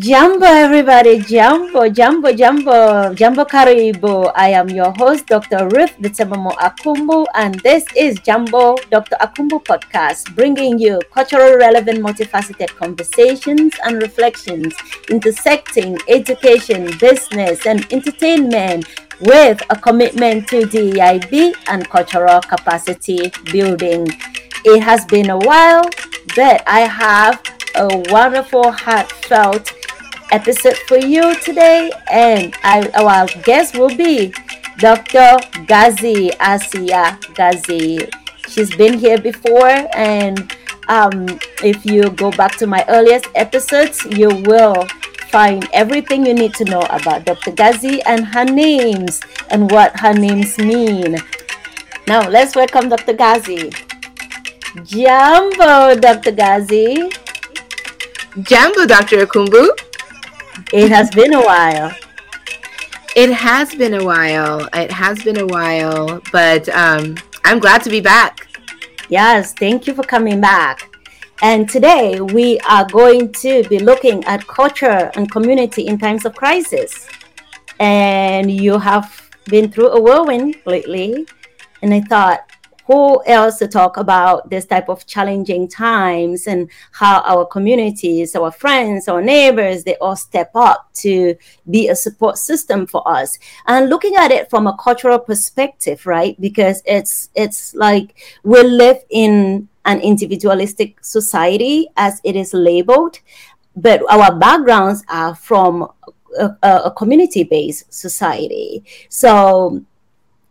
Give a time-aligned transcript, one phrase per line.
[0.00, 1.20] Jambo, everybody.
[1.20, 4.32] Jambo, Jambo, Jambo, Jambo karibu.
[4.34, 5.68] I am your host, Dr.
[5.68, 9.14] Ruth Bitsemamo Akumbu, and this is Jambo Dr.
[9.20, 14.74] Akumbu podcast, bringing you culturally relevant, multifaceted conversations and reflections
[15.10, 18.88] intersecting education, business, and entertainment
[19.20, 24.08] with a commitment to DEIB and cultural capacity building.
[24.64, 25.88] It has been a while,
[26.34, 27.40] but I have
[27.76, 29.72] a wonderful, heartfelt
[30.32, 34.32] episode for you today, and I, our guest will be
[34.78, 35.38] Dr.
[35.66, 38.08] Ghazi Aasiyah Ghazi.
[38.48, 40.52] She's been here before, and
[40.88, 41.26] um,
[41.62, 44.86] if you go back to my earliest episodes, you will
[45.30, 47.52] find everything you need to know about Dr.
[47.52, 51.16] Ghazi and her names and what her names mean.
[52.06, 53.14] Now, let's welcome Dr.
[53.14, 53.70] Ghazi.
[54.84, 56.32] Jambo, Dr.
[56.32, 57.10] Ghazi.
[58.42, 59.24] Jambo, Dr.
[59.26, 59.70] Akumbu.
[60.72, 61.92] It has been a while.
[63.16, 64.68] It has been a while.
[64.72, 68.46] It has been a while, but um, I'm glad to be back.
[69.08, 70.90] Yes, thank you for coming back.
[71.42, 76.34] And today we are going to be looking at culture and community in times of
[76.34, 77.08] crisis.
[77.80, 81.26] And you have been through a whirlwind lately.
[81.82, 82.50] And I thought,
[82.86, 88.50] who else to talk about this type of challenging times and how our communities, our
[88.50, 91.34] friends, our neighbors, they all step up to
[91.70, 93.38] be a support system for us.
[93.66, 96.38] And looking at it from a cultural perspective, right?
[96.40, 103.20] Because it's it's like we live in an individualistic society as it is labeled,
[103.76, 105.88] but our backgrounds are from
[106.38, 108.84] a, a community-based society.
[109.08, 109.84] So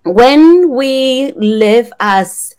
[0.03, 2.55] when we live as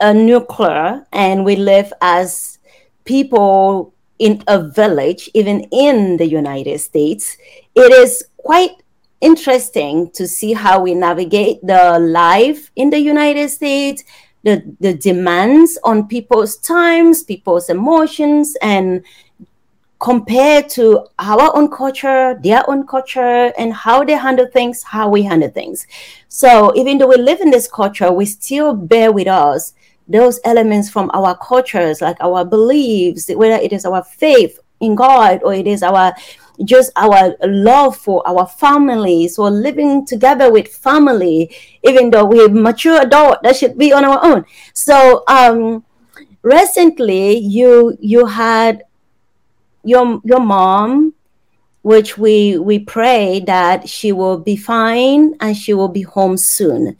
[0.00, 2.58] a nuclear and we live as
[3.04, 7.36] people in a village, even in the United States,
[7.74, 8.82] it is quite
[9.20, 14.04] interesting to see how we navigate the life in the United States,
[14.42, 19.04] the, the demands on people's times, people's emotions, and
[19.98, 25.22] compared to our own culture, their own culture, and how they handle things, how we
[25.22, 25.86] handle things.
[26.28, 29.72] So even though we live in this culture, we still bear with us
[30.08, 35.40] those elements from our cultures, like our beliefs, whether it is our faith in God
[35.42, 36.14] or it is our
[36.64, 41.54] just our love for our families or living together with family,
[41.84, 44.44] even though we're mature adult, that should be on our own.
[44.72, 45.84] So um
[46.42, 48.84] recently you you had
[49.86, 51.14] your your mom
[51.86, 56.96] which we we pray that she will be fine and she will be home soon.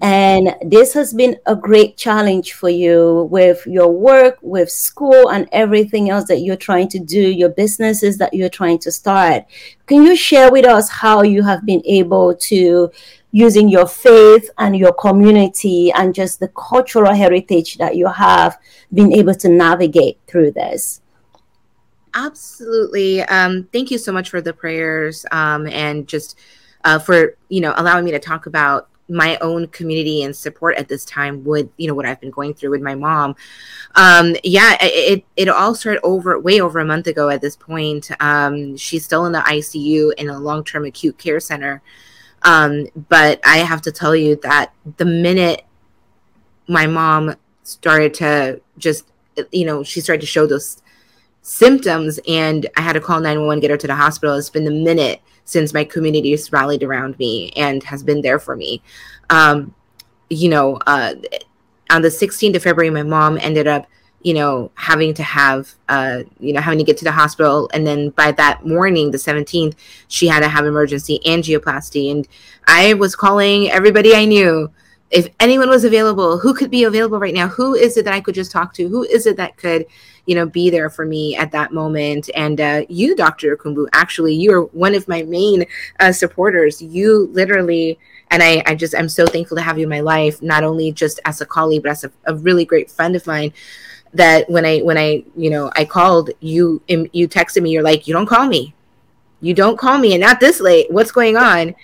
[0.00, 5.48] And this has been a great challenge for you with your work with school and
[5.50, 9.46] everything else that you're trying to do your businesses that you're trying to start.
[9.86, 12.92] Can you share with us how you have been able to
[13.32, 18.58] using your faith and your community and just the cultural heritage that you have
[18.94, 21.00] been able to navigate through this
[22.14, 23.22] Absolutely.
[23.22, 26.38] Um, thank you so much for the prayers um, and just
[26.84, 30.88] uh, for you know allowing me to talk about my own community and support at
[30.88, 33.34] this time with you know what I've been going through with my mom.
[33.96, 37.28] Um, yeah, it it all started over way over a month ago.
[37.28, 41.40] At this point, um, she's still in the ICU in a long term acute care
[41.40, 41.82] center.
[42.42, 45.64] Um, but I have to tell you that the minute
[46.68, 47.34] my mom
[47.64, 49.06] started to just
[49.52, 50.82] you know she started to show those
[51.42, 54.36] symptoms and I had to call 911, get her to the hospital.
[54.36, 58.38] It's been a minute since my community has rallied around me and has been there
[58.38, 58.82] for me.
[59.30, 59.74] Um,
[60.28, 61.14] you know, uh,
[61.90, 63.86] on the 16th of February, my mom ended up,
[64.22, 67.68] you know, having to have, uh, you know, having to get to the hospital.
[67.72, 69.74] And then by that morning, the 17th,
[70.08, 72.10] she had to have emergency angioplasty.
[72.10, 72.28] And
[72.66, 74.70] I was calling everybody I knew
[75.10, 77.48] if anyone was available, who could be available right now?
[77.48, 78.88] Who is it that I could just talk to?
[78.88, 79.86] Who is it that could,
[80.26, 82.30] you know, be there for me at that moment?
[82.36, 83.56] And uh, you, Dr.
[83.56, 85.66] Kumbu, actually, you are one of my main
[85.98, 86.80] uh, supporters.
[86.80, 87.98] You literally,
[88.30, 90.92] and I, I just, I'm so thankful to have you in my life, not only
[90.92, 93.52] just as a colleague, but as a, a really great friend of mine.
[94.14, 97.70] That when I, when I, you know, I called you, you texted me.
[97.70, 98.74] You're like, you don't call me,
[99.40, 100.90] you don't call me, and not this late.
[100.90, 101.76] What's going on?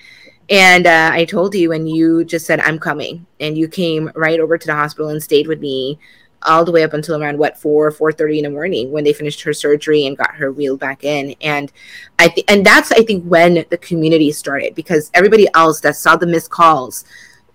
[0.49, 3.27] And uh, I told you, and you just said, I'm coming.
[3.41, 5.99] And you came right over to the hospital and stayed with me
[6.43, 9.43] all the way up until around what 4 4.30 in the morning when they finished
[9.43, 11.73] her surgery and got her wheeled back in and
[12.19, 16.15] i think and that's i think when the community started because everybody else that saw
[16.15, 17.07] the missed calls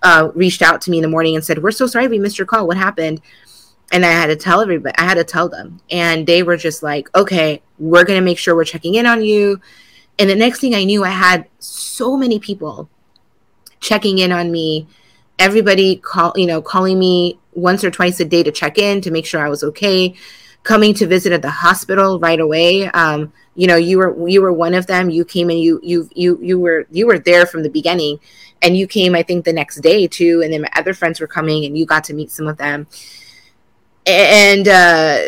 [0.02, 2.40] uh, reached out to me in the morning and said we're so sorry we missed
[2.40, 3.22] your call what happened
[3.92, 5.82] and I had to tell everybody, I had to tell them.
[5.92, 9.22] And they were just like, okay, we're going to make sure we're checking in on
[9.22, 9.60] you.
[10.20, 12.90] And the next thing I knew, I had so many people
[13.80, 14.88] checking in on me.
[15.40, 19.12] Everybody call, you know, calling me once or twice a day to check in to
[19.12, 20.16] make sure I was okay.
[20.64, 22.86] Coming to visit at the hospital right away.
[22.86, 25.10] Um, you know, you were you were one of them.
[25.10, 28.20] You came and you you you you were you were there from the beginning,
[28.62, 30.42] and you came I think the next day too.
[30.44, 32.86] And then my other friends were coming, and you got to meet some of them
[34.06, 35.20] and uh,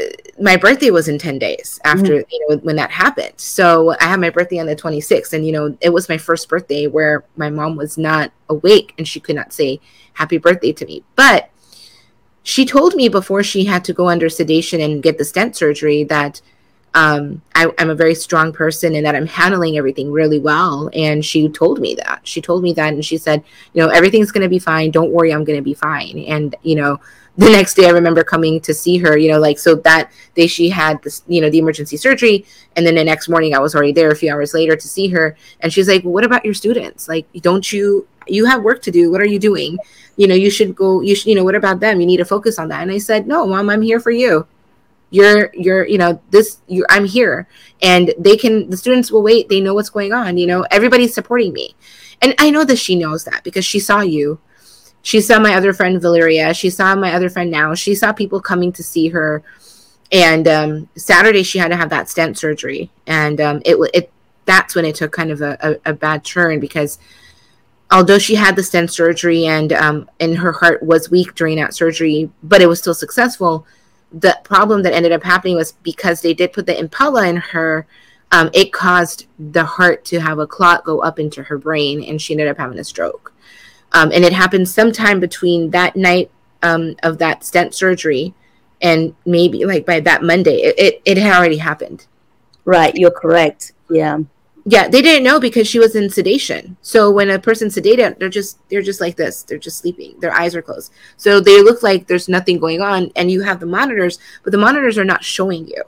[0.42, 2.30] my birthday was in 10 days after mm-hmm.
[2.32, 5.52] you know when that happened so i had my birthday on the 26th and you
[5.52, 9.36] know it was my first birthday where my mom was not awake and she could
[9.36, 9.80] not say
[10.14, 11.50] happy birthday to me but
[12.42, 16.04] she told me before she had to go under sedation and get the stent surgery
[16.04, 16.42] that
[16.96, 20.90] um, I, am a very strong person and that I'm handling everything really well.
[20.94, 22.22] And she told me that.
[22.24, 22.94] She told me that.
[22.94, 23.44] And she said,
[23.74, 24.92] you know, everything's going to be fine.
[24.92, 26.20] Don't worry, I'm going to be fine.
[26.20, 27.00] And, you know,
[27.36, 30.46] the next day I remember coming to see her, you know, like so that day
[30.46, 32.46] she had this, you know, the emergency surgery.
[32.76, 35.08] And then the next morning I was already there a few hours later to see
[35.10, 35.36] her.
[35.60, 37.08] And she's like, well, what about your students?
[37.08, 39.12] Like, don't you, you have work to do.
[39.12, 39.78] What are you doing?
[40.16, 42.00] You know, you should go, you should, you know, what about them?
[42.00, 42.84] You need to focus on that.
[42.84, 44.46] And I said, no, mom, I'm here for you.
[45.10, 47.48] You're, you're, you know, this, you, I'm here.
[47.82, 49.50] And they can, the students will wait.
[49.50, 50.38] They know what's going on.
[50.38, 51.76] You know, everybody's supporting me.
[52.22, 54.40] And I know that she knows that because she saw you
[55.04, 56.54] she saw my other friend Valeria.
[56.54, 57.76] She saw my other friend now.
[57.76, 59.44] She saw people coming to see her.
[60.12, 64.12] And um, Saturday she had to have that stent surgery, and um, it it
[64.46, 67.00] that's when it took kind of a, a, a, bad turn because
[67.92, 71.74] although she had the stent surgery and um, and her heart was weak during that
[71.74, 73.66] surgery, but it was still successful.
[74.12, 77.88] The problem that ended up happening was because they did put the Impella in her.
[78.32, 82.22] Um, it caused the heart to have a clot go up into her brain, and
[82.22, 83.33] she ended up having a stroke.
[83.94, 86.32] Um, and it happened sometime between that night
[86.64, 88.34] um, of that stent surgery
[88.82, 92.06] and maybe like by that Monday, it, it, it had already happened.
[92.66, 93.74] Right, you're correct.
[93.90, 94.20] Yeah.
[94.66, 96.78] Yeah, they didn't know because she was in sedation.
[96.82, 99.44] So when a person's sedated, they're just they're just like this.
[99.44, 100.18] They're just sleeping.
[100.22, 100.94] Their eyes are closed.
[101.18, 104.58] So they look like there's nothing going on and you have the monitors, but the
[104.58, 105.84] monitors are not showing you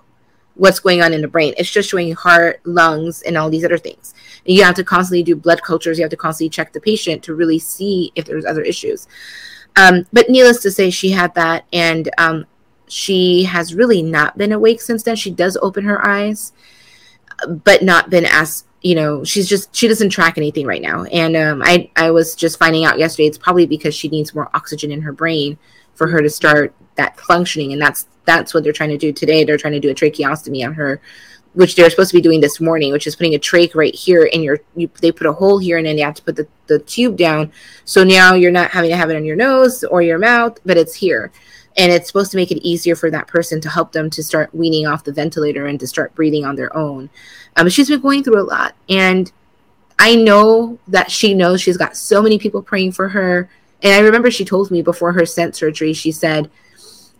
[0.55, 1.53] what's going on in the brain.
[1.57, 4.13] It's just showing heart, lungs, and all these other things.
[4.45, 5.97] You have to constantly do blood cultures.
[5.97, 9.07] You have to constantly check the patient to really see if there's other issues.
[9.75, 12.45] Um, but needless to say, she had that, and um,
[12.87, 15.15] she has really not been awake since then.
[15.15, 16.53] She does open her eyes,
[17.47, 19.23] but not been as you know.
[19.23, 21.03] She's just she doesn't track anything right now.
[21.05, 23.27] And um, I I was just finding out yesterday.
[23.27, 25.57] It's probably because she needs more oxygen in her brain
[25.95, 29.43] for her to start that functioning, and that's that's what they're trying to do today.
[29.43, 31.01] They're trying to do a tracheostomy on her,
[31.55, 34.25] which they're supposed to be doing this morning, which is putting a trach right here
[34.25, 34.59] in your.
[34.75, 37.17] You, they put a hole here, and then you have to put the, the tube
[37.17, 37.51] down.
[37.85, 40.77] So now you're not having to have it on your nose or your mouth, but
[40.77, 41.31] it's here.
[41.77, 44.55] And it's supposed to make it easier for that person to help them to start
[44.55, 47.09] weaning off the ventilator and to start breathing on their own.
[47.57, 48.75] Um, she's been going through a lot.
[48.87, 49.29] And
[49.99, 53.49] I know that she knows she's got so many people praying for her.
[53.83, 56.49] And I remember she told me before her stent surgery, she said,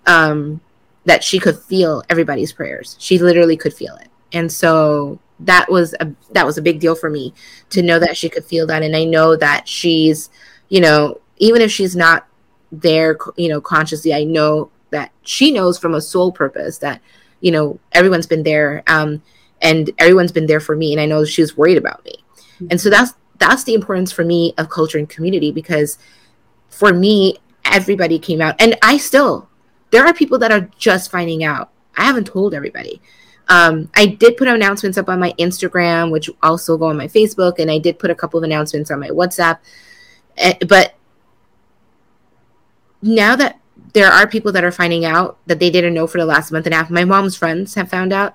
[0.07, 0.61] um,
[1.05, 2.95] that she could feel everybody's prayers.
[2.99, 4.09] She literally could feel it.
[4.35, 7.33] And so that was a that was a big deal for me
[7.69, 10.29] to know that she could feel that and I know that she's,
[10.69, 12.27] you know, even if she's not
[12.71, 17.01] there, you know, consciously, I know that she knows from a soul purpose that,
[17.39, 19.23] you know, everyone's been there um
[19.61, 22.15] and everyone's been there for me and I know she was worried about me.
[22.37, 22.67] Mm-hmm.
[22.71, 25.97] And so that's that's the importance for me of culture and community because
[26.69, 29.47] for me everybody came out and I still
[29.91, 31.71] there are people that are just finding out.
[31.95, 33.01] I haven't told everybody.
[33.47, 37.59] Um, I did put announcements up on my Instagram, which also go on my Facebook,
[37.59, 39.59] and I did put a couple of announcements on my WhatsApp.
[40.41, 40.95] Uh, but
[43.01, 43.59] now that
[43.93, 46.65] there are people that are finding out that they didn't know for the last month
[46.65, 48.33] and a half, my mom's friends have found out.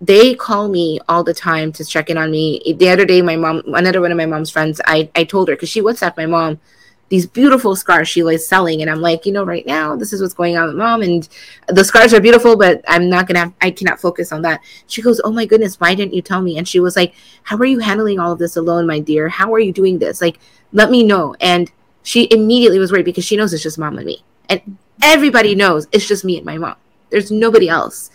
[0.00, 2.74] They call me all the time to check in on me.
[2.78, 5.54] The other day, my mom, another one of my mom's friends, I, I told her
[5.54, 6.60] because she WhatsApped my mom
[7.08, 8.82] these beautiful scars she was selling.
[8.82, 11.02] And i'm like you know right now this is what's going on with mom.
[11.02, 11.28] And
[11.68, 14.60] the scars are beautiful but i'm not gonna i cannot focus on that.
[14.86, 16.58] She goes oh my goodness why didn't you tell me?
[16.58, 19.28] And she was like how are you handling all of this alone my dear?
[19.28, 20.20] How are you doing this?
[20.20, 20.38] Like
[20.72, 21.34] let me know.
[21.40, 21.70] And
[22.02, 24.22] she immediately was worried because she knows it's just mom and me.
[24.48, 26.76] And everybody knows it's just me and my mom.
[27.10, 28.10] There's nobody else.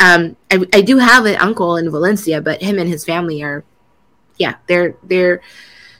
[0.00, 3.64] Um I, I do have an uncle in valencia but him and his family are
[4.36, 5.40] yeah they're they're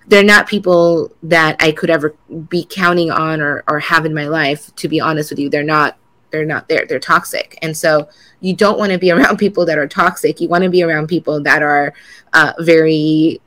[0.06, 2.14] they're not people that I could ever
[2.49, 4.75] be counting on or, or have in my life.
[4.76, 5.99] To be honest with you, they're not
[6.30, 6.84] they're not there.
[6.87, 8.08] They're toxic, and so
[8.40, 10.40] you don't want to be around people that are toxic.
[10.40, 11.94] You want to be around people that are
[12.32, 13.40] uh, very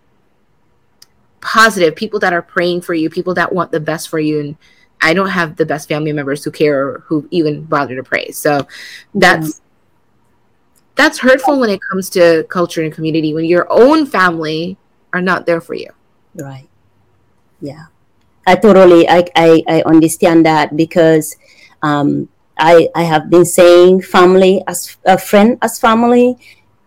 [1.42, 4.58] positive, people that are praying for you, people that want the best for you, and
[5.02, 8.32] I don't have the best family members who care or who even bother to pray.
[8.32, 8.68] So
[9.14, 9.66] that's yeah.
[10.96, 14.78] that's hurtful when it comes to culture and community when your own family
[15.14, 15.92] are not there for you.
[16.38, 16.70] Right.
[17.62, 17.88] Yeah.
[18.46, 21.36] I totally I I, I understand that because
[21.82, 26.38] um I I have been saying family as a friend as family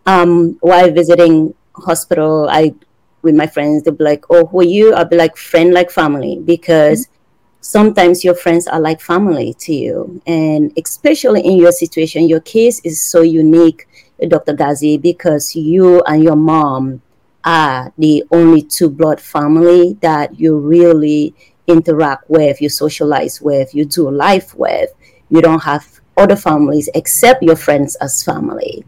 [0.06, 2.74] um while visiting hospital I
[3.22, 5.90] with my friends they'll be like oh who are you I'll be like friend like
[5.90, 7.16] family because mm-hmm
[7.62, 10.20] sometimes your friends are like family to you.
[10.26, 13.86] And especially in your situation, your case is so unique,
[14.28, 14.54] Dr.
[14.54, 17.02] Ghazi, because you and your mom
[17.44, 21.34] are the only two blood family that you really
[21.66, 24.90] interact with, you socialize with, you do life with.
[25.30, 28.84] You don't have other families except your friends as family.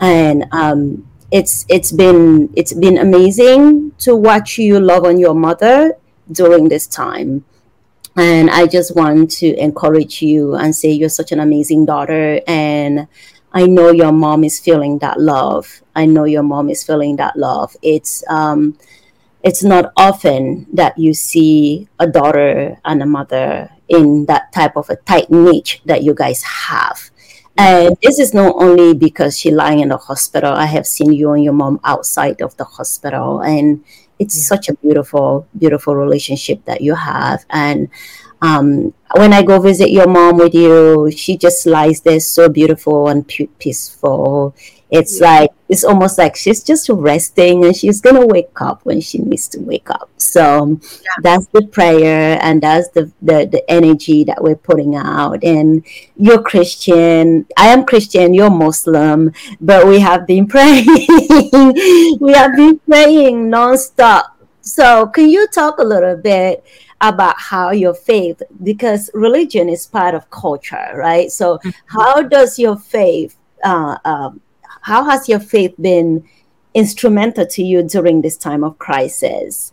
[0.00, 5.94] And um, it's it's been it's been amazing to watch you love on your mother
[6.30, 7.44] during this time
[8.18, 12.40] and I just want to encourage you and say you're such an amazing daughter.
[12.48, 13.06] And
[13.58, 15.82] I know your mom is feeling that love.
[15.96, 17.76] I know your mom is feeling that love.
[17.82, 18.78] It's um,
[19.42, 24.88] it's not often that you see a daughter and a mother in that type of
[24.90, 27.10] a tight niche that you guys have.
[27.56, 30.52] And this is not only because she lying in the hospital.
[30.52, 33.82] I have seen you and your mom outside of the hospital, and
[34.20, 34.54] it's yeah.
[34.54, 37.88] such a beautiful beautiful relationship that you have and
[38.40, 43.08] um, when I go visit your mom with you, she just lies there so beautiful
[43.08, 43.26] and
[43.58, 44.54] peaceful.
[44.90, 45.26] It's yeah.
[45.26, 49.48] like it's almost like she's just resting and she's gonna wake up when she needs
[49.48, 50.08] to wake up.
[50.16, 51.10] So yeah.
[51.22, 55.44] that's the prayer and that's the, the the energy that we're putting out.
[55.44, 55.84] And
[56.16, 60.86] you're Christian, I am Christian, you're Muslim, but we have been praying.
[62.20, 64.37] we have been praying nonstop.
[64.72, 66.64] So can you talk a little bit?
[67.00, 71.30] about how your faith, because religion is part of culture, right?
[71.30, 71.70] So, mm-hmm.
[71.86, 74.40] how does your faith, uh, um,
[74.82, 76.28] how has your faith been
[76.74, 79.72] instrumental to you during this time of crisis?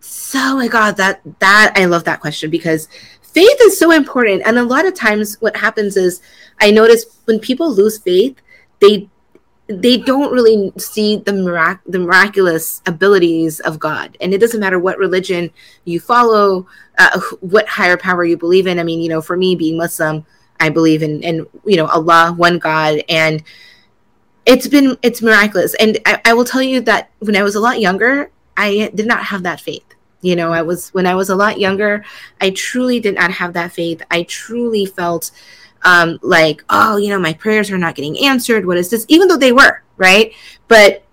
[0.00, 2.88] So, my God, that that I love that question because
[3.22, 6.20] faith is so important, and a lot of times what happens is
[6.60, 8.36] I notice when people lose faith,
[8.80, 9.08] they
[9.70, 14.16] they don't really see the mirac- the miraculous abilities of God.
[14.20, 15.50] And it doesn't matter what religion
[15.84, 16.66] you follow,
[16.98, 18.78] uh, what higher power you believe in.
[18.78, 20.26] I mean, you know, for me being Muslim,
[20.58, 23.42] I believe in in you know Allah, one God, and
[24.44, 25.74] it's been it's miraculous.
[25.76, 29.06] And I, I will tell you that when I was a lot younger, I did
[29.06, 29.84] not have that faith.
[30.20, 32.04] You know, I was when I was a lot younger,
[32.40, 34.02] I truly did not have that faith.
[34.10, 35.30] I truly felt
[35.84, 38.66] um, like, oh, you know, my prayers are not getting answered.
[38.66, 39.06] What is this?
[39.08, 40.32] Even though they were, right?
[40.68, 41.04] But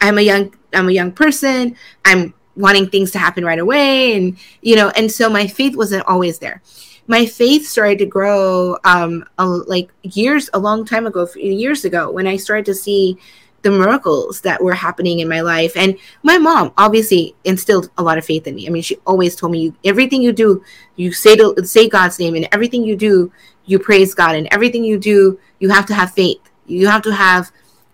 [0.00, 1.76] I'm a young, I'm a young person.
[2.04, 4.16] I'm wanting things to happen right away.
[4.16, 6.62] And, you know, and so my faith wasn't always there.
[7.08, 12.10] My faith started to grow um, a, like years, a long time ago, years ago,
[12.10, 13.18] when I started to see
[13.62, 15.76] the miracles that were happening in my life.
[15.76, 18.66] And my mom obviously instilled a lot of faith in me.
[18.66, 20.62] I mean, she always told me, everything you do,
[20.94, 23.32] you say to say God's name, and everything you do,
[23.66, 24.36] you praise God.
[24.36, 26.40] And everything you do, you have to have faith.
[26.66, 27.50] You have to have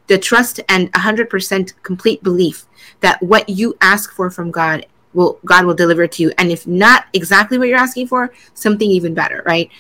[0.07, 2.67] the trust and 100% complete belief
[3.01, 6.33] that what you ask for from God will God will deliver to you.
[6.39, 9.71] And if not exactly what you're asking for, something even better, right?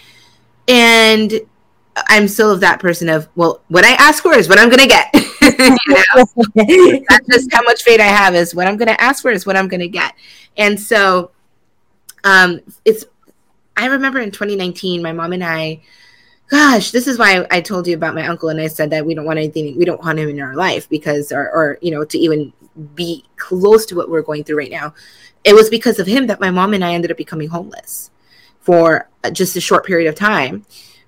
[0.68, 1.32] And
[2.08, 4.87] I'm still of that person of, well, what I ask for is what I'm gonna
[4.87, 5.11] get.
[5.42, 9.56] That's just how much faith I have is what I'm gonna ask for is what
[9.56, 10.14] I'm gonna get.
[10.56, 11.30] And so
[12.25, 13.04] um it's
[13.76, 15.81] I remember in 2019, my mom and I,
[16.49, 19.14] gosh, this is why I told you about my uncle and I said that we
[19.14, 22.05] don't want anything, we don't want him in our life because, or, or, you know,
[22.05, 22.52] to even
[22.95, 24.95] be close to what we're going through right now.
[25.45, 28.11] It was because of him that my mom and I ended up becoming homeless
[28.61, 30.64] for just a short period of time.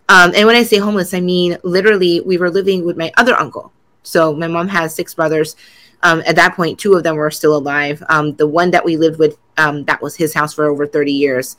[0.09, 3.35] Um, and when I say homeless, I mean literally we were living with my other
[3.39, 3.73] uncle.
[4.03, 5.57] So my mom has six brothers.
[6.03, 8.03] Um, at that point, two of them were still alive.
[8.09, 11.13] Um, the one that we lived with, um, that was his house for over 30
[11.13, 11.57] years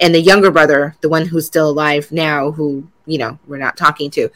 [0.00, 3.76] and the younger brother, the one who's still alive now, who you know we're not
[3.76, 4.30] talking to,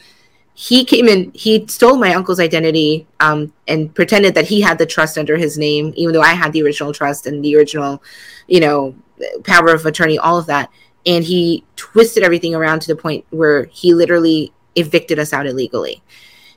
[0.53, 1.31] he came in.
[1.33, 5.57] He stole my uncle's identity um, and pretended that he had the trust under his
[5.57, 8.01] name, even though I had the original trust and the original,
[8.47, 8.95] you know,
[9.43, 10.71] power of attorney, all of that.
[11.05, 16.01] And he twisted everything around to the point where he literally evicted us out illegally.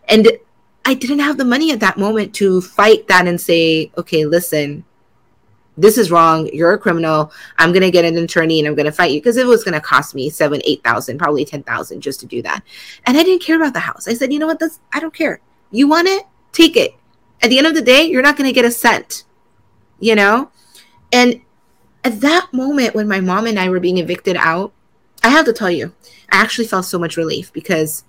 [0.09, 0.29] And
[0.85, 4.85] I didn't have the money at that moment to fight that and say, okay, listen,
[5.79, 6.49] this is wrong.
[6.53, 7.33] You're a criminal.
[7.57, 10.15] I'm gonna get an attorney and I'm gonna fight you because it was gonna cost
[10.15, 12.63] me seven, eight thousand, probably ten thousand just to do that.
[13.07, 14.09] And I didn't care about the house.
[14.09, 14.59] I said, you know what?
[14.59, 15.41] That's I don't care.
[15.71, 16.25] You want it?
[16.53, 16.95] Take it.
[17.41, 19.25] At the end of the day, you're not gonna get a cent.
[20.01, 20.51] You know,
[21.13, 21.41] and
[22.05, 24.73] at that moment when my mom and I were being evicted out,
[25.23, 25.95] I have to tell you,
[26.31, 28.05] I actually felt so much relief because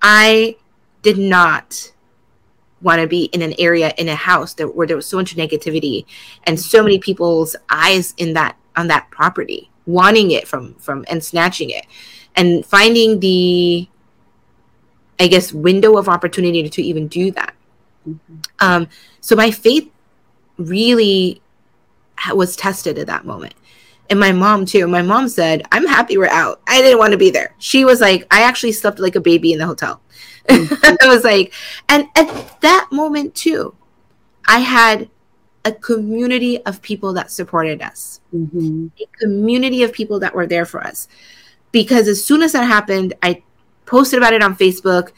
[0.00, 0.56] I
[1.02, 1.91] did not
[2.82, 5.36] want to be in an area in a house that where there was so much
[5.36, 6.04] negativity
[6.44, 11.22] and so many people's eyes in that on that property wanting it from from and
[11.22, 11.86] snatching it.
[12.34, 13.88] And finding the
[15.20, 17.54] i guess window of opportunity to even do that.
[18.08, 18.36] Mm-hmm.
[18.60, 18.88] um
[19.20, 19.90] so my faith
[20.56, 21.40] really
[22.32, 23.54] was tested at that moment.
[24.10, 24.86] And my mom too.
[24.86, 26.60] My mom said i'm happy we're out.
[26.66, 27.54] I didn't want to be there.
[27.58, 30.00] She was like i actually slept like a baby in the hotel
[30.48, 30.94] mm-hmm.
[31.02, 31.52] i was like
[31.88, 33.74] and at that moment too
[34.46, 35.08] i had
[35.64, 38.88] a community of people that supported us mm-hmm.
[39.00, 41.08] a community of people that were there for us
[41.70, 43.42] because as soon as that happened i
[43.86, 45.12] posted about it on facebook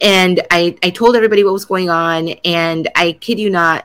[0.00, 3.84] and i i told everybody what was going on and i kid you not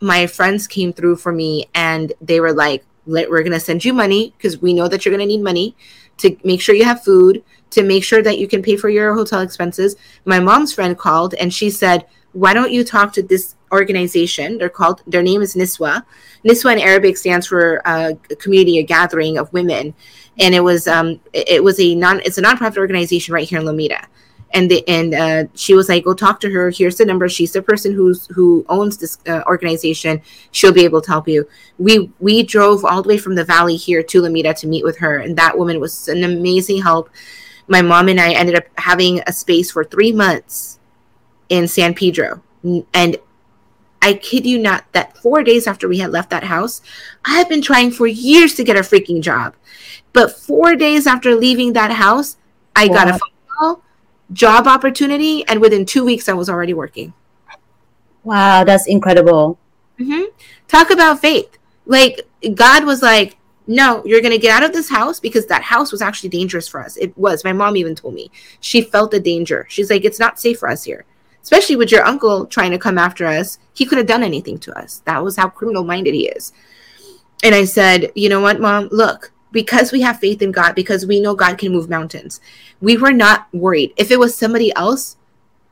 [0.00, 3.92] my friends came through for me and they were like we're going to send you
[3.92, 5.76] money because we know that you're going to need money
[6.16, 7.42] to make sure you have food
[7.74, 11.34] to make sure that you can pay for your hotel expenses my mom's friend called
[11.34, 15.54] and she said why don't you talk to this organization they're called their name is
[15.54, 16.04] niswa
[16.44, 19.94] niswa in arabic stands for uh, a community a gathering of women
[20.38, 23.64] and it was um it was a non it's a nonprofit organization right here in
[23.64, 24.06] lomita
[24.54, 26.70] and the, and uh, she was like, "Go talk to her.
[26.70, 27.28] Here's the number.
[27.28, 30.22] She's the person who's who owns this uh, organization.
[30.52, 31.46] She'll be able to help you."
[31.78, 34.96] We we drove all the way from the valley here to Lomita to meet with
[34.98, 37.10] her, and that woman was an amazing help.
[37.66, 40.78] My mom and I ended up having a space for three months
[41.48, 42.42] in San Pedro,
[42.92, 43.16] and
[44.02, 46.82] I kid you not, that four days after we had left that house,
[47.24, 49.54] I had been trying for years to get a freaking job.
[50.12, 52.36] But four days after leaving that house,
[52.76, 53.82] I got a phone call
[54.32, 57.14] job opportunity, and within two weeks, I was already working.
[58.24, 59.58] Wow, that's incredible.
[59.98, 60.24] Mm-hmm.
[60.68, 61.56] Talk about faith.
[61.86, 65.62] Like, God was like, no, you're going to get out of this house because that
[65.62, 66.96] house was actually dangerous for us.
[66.96, 67.44] It was.
[67.44, 68.30] My mom even told me.
[68.60, 69.66] She felt the danger.
[69.68, 71.04] She's like, it's not safe for us here,
[71.42, 73.58] especially with your uncle trying to come after us.
[73.72, 75.02] He could have done anything to us.
[75.06, 76.52] That was how criminal minded he is.
[77.42, 78.88] And I said, you know what, mom?
[78.92, 82.40] Look, because we have faith in God, because we know God can move mountains,
[82.80, 83.94] we were not worried.
[83.96, 85.16] If it was somebody else,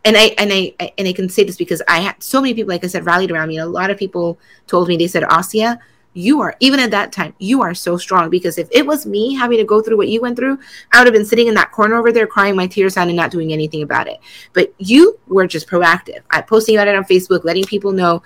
[0.05, 2.70] and I and I, and I can say this because I had so many people,
[2.70, 3.59] like I said, rallied around me.
[3.59, 5.78] A lot of people told me they said, Aasiyah,
[6.14, 8.31] you are even at that time, you are so strong.
[8.31, 10.59] Because if it was me having to go through what you went through,
[10.92, 13.16] I would have been sitting in that corner over there crying my tears out and
[13.16, 14.20] not doing anything about it.
[14.53, 16.20] But you were just proactive.
[16.31, 18.22] I posting about it on Facebook, letting people know,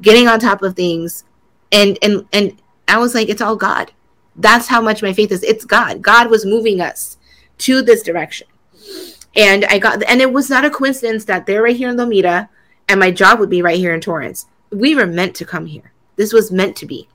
[0.00, 1.24] getting on top of things,
[1.72, 3.92] and and and I was like, it's all God.
[4.36, 5.42] That's how much my faith is.
[5.42, 6.02] It's God.
[6.02, 7.18] God was moving us
[7.58, 8.48] to this direction.
[9.36, 12.48] And I got, and it was not a coincidence that they're right here in Lomita
[12.88, 14.46] and my job would be right here in Torrance.
[14.70, 15.92] We were meant to come here.
[16.16, 17.08] This was meant to be.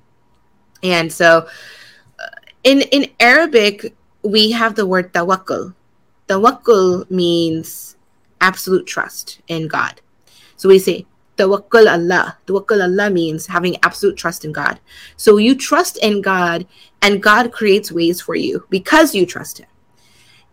[0.83, 1.47] And so
[2.19, 2.27] uh,
[2.63, 5.73] in, in Arabic, we have the word tawakkul.
[6.27, 7.95] Tawakkul means
[8.41, 10.01] absolute trust in God.
[10.55, 11.05] So we say
[11.37, 12.37] tawakkul Allah.
[12.47, 14.79] Tawakkul Allah means having absolute trust in God.
[15.17, 16.67] So you trust in God
[17.01, 19.67] and God creates ways for you because you trust him.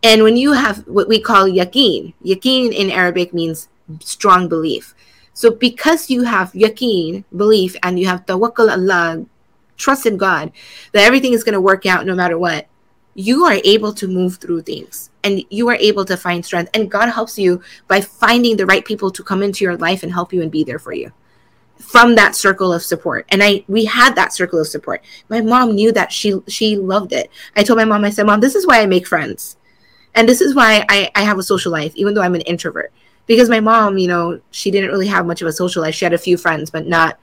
[0.03, 3.69] And when you have what we call yaqeen, yaqeen in Arabic means
[4.01, 4.95] strong belief.
[5.33, 9.27] So because you have yaqeen, belief, and you have tawakkul Allah,
[9.77, 10.53] trust in God,
[10.93, 12.67] that everything is going to work out no matter what,
[13.15, 16.71] you are able to move through things and you are able to find strength.
[16.75, 20.13] And God helps you by finding the right people to come into your life and
[20.13, 21.13] help you and be there for you
[21.79, 23.27] from that circle of support.
[23.31, 25.05] And i we had that circle of support.
[25.29, 27.31] My mom knew that she she loved it.
[27.55, 29.57] I told my mom i said mom this is why i make friends.
[30.15, 32.93] And this is why I, I have a social life even though i'm an introvert.
[33.27, 35.95] Because my mom you know she didn't really have much of a social life.
[35.95, 37.19] She had a few friends but not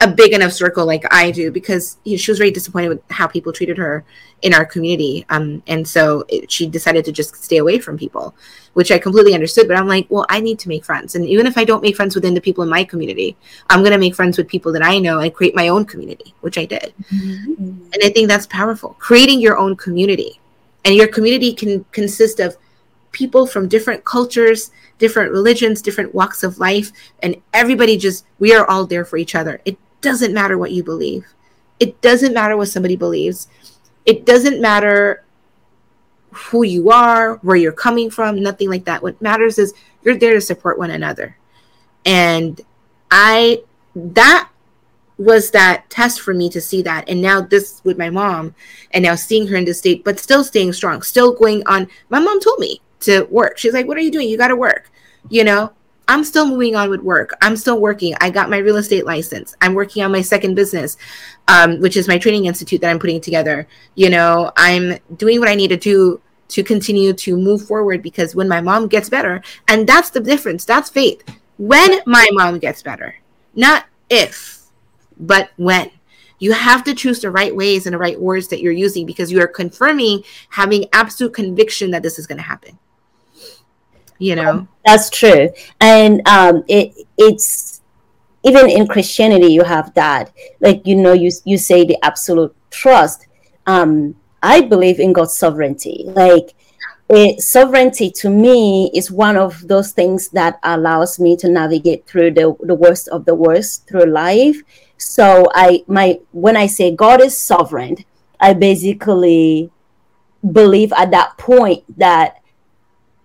[0.00, 3.02] a big enough circle like i do because you know, she was very disappointed with
[3.10, 4.04] how people treated her
[4.42, 5.26] in our community.
[5.30, 8.34] Um, and so it, she decided to just stay away from people
[8.74, 11.14] which i completely understood but i'm like well i need to make friends.
[11.16, 13.36] And even if i don't make friends within the people in my community
[13.70, 16.34] i'm going to make friends with people that i know and create my own community
[16.40, 16.94] which i did.
[17.12, 17.90] Mm-hmm.
[17.92, 18.94] and i think that's powerful.
[18.98, 20.40] Creating your own community.
[20.84, 22.56] And your community can consist of
[23.10, 28.68] people from different cultures different religions different walks of life and everybody just we are
[28.70, 29.60] all there for each other.
[29.64, 31.26] It doesn't matter what you believe.
[31.80, 33.48] It doesn't matter what somebody believes.
[34.06, 35.24] It doesn't matter
[36.30, 39.02] who you are where you're coming from nothing like that.
[39.02, 41.36] What matters is you're there to support one another.
[42.04, 42.60] And
[43.10, 43.62] i
[43.94, 44.50] that
[45.16, 47.08] was that test for me to see that.
[47.08, 48.54] And now this with my mom
[48.92, 51.88] and now seeing her in this state but still staying strong still going on.
[52.08, 53.58] My mom told me to work.
[53.58, 54.28] She's like what are you doing?
[54.28, 54.90] You got to work.
[55.28, 55.72] You know
[56.08, 57.36] I'm still moving on with work.
[57.42, 58.14] I'm still working.
[58.22, 59.54] I got my real estate license.
[59.60, 60.96] I'm working on my second business,
[61.48, 63.68] um, which is my training institute that I'm putting together.
[63.94, 68.34] You know, I'm doing what I need to do to continue to move forward because
[68.34, 71.22] when my mom gets better, and that's the difference, that's faith.
[71.58, 73.14] When my mom gets better,
[73.54, 74.62] not if,
[75.20, 75.90] but when.
[76.38, 79.30] You have to choose the right ways and the right words that you're using because
[79.30, 82.78] you are confirming having absolute conviction that this is going to happen
[84.18, 84.68] you know.
[84.84, 85.50] That's true.
[85.80, 87.80] And um it it's
[88.44, 90.32] even in christianity you have that.
[90.60, 93.26] Like you know you you say the absolute trust.
[93.66, 96.04] Um i believe in god's sovereignty.
[96.06, 96.54] Like
[97.08, 102.32] it, sovereignty to me is one of those things that allows me to navigate through
[102.32, 104.56] the, the worst of the worst through life.
[104.98, 108.04] So i my when i say god is sovereign
[108.40, 109.70] i basically
[110.52, 112.37] believe at that point that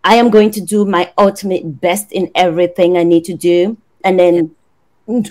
[0.03, 3.77] I am going to do my ultimate best in everything I need to do.
[4.03, 4.55] And then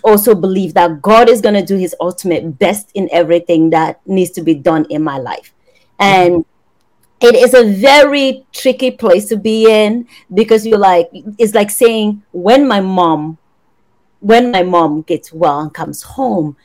[0.02, 4.30] also believe that God is going to do his ultimate best in everything that needs
[4.32, 5.54] to be done in my life.
[5.98, 6.44] And
[7.20, 11.08] it is a very tricky place to be in because you're like,
[11.38, 13.38] it's like saying, when my mom,
[14.20, 16.56] when my mom gets well and comes home,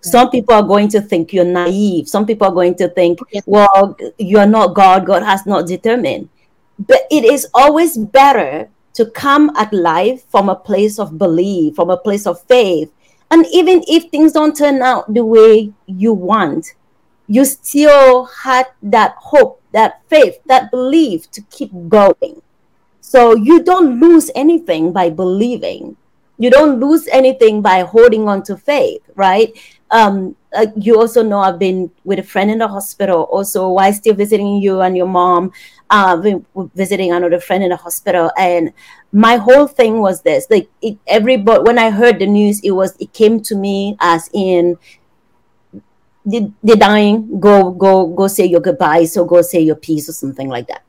[0.00, 2.08] some people are going to think you're naive.
[2.08, 5.06] Some people are going to think, well, you're not God.
[5.06, 6.28] God has not determined
[6.86, 11.90] but it is always better to come at life from a place of belief, from
[11.90, 12.92] a place of faith.
[13.30, 16.74] And even if things don't turn out the way you want,
[17.26, 22.42] you still had that hope, that faith, that belief to keep going.
[23.00, 25.96] So you don't lose anything by believing.
[26.38, 29.52] You don't lose anything by holding on to faith, right?
[29.90, 33.22] Um, uh, you also know I've been with a friend in the hospital.
[33.24, 35.52] Also, while still visiting you and your mom,
[35.90, 36.20] uh,
[36.74, 38.72] visiting another friend in the hospital, and
[39.12, 42.96] my whole thing was this: like it, everybody, when I heard the news, it was
[42.98, 44.76] it came to me as in
[46.26, 47.40] the, the dying.
[47.40, 50.84] Go go go say your goodbyes or go say your piece or something like that.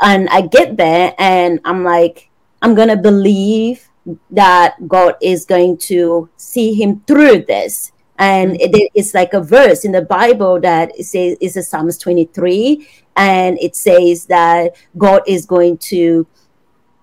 [0.00, 2.30] And I get there, and I'm like,
[2.62, 3.88] I'm gonna believe
[4.30, 8.86] that God is going to see him through this and mm-hmm.
[8.94, 13.58] it's like a verse in the bible that it says is a psalms 23 and
[13.60, 16.26] it says that god is going to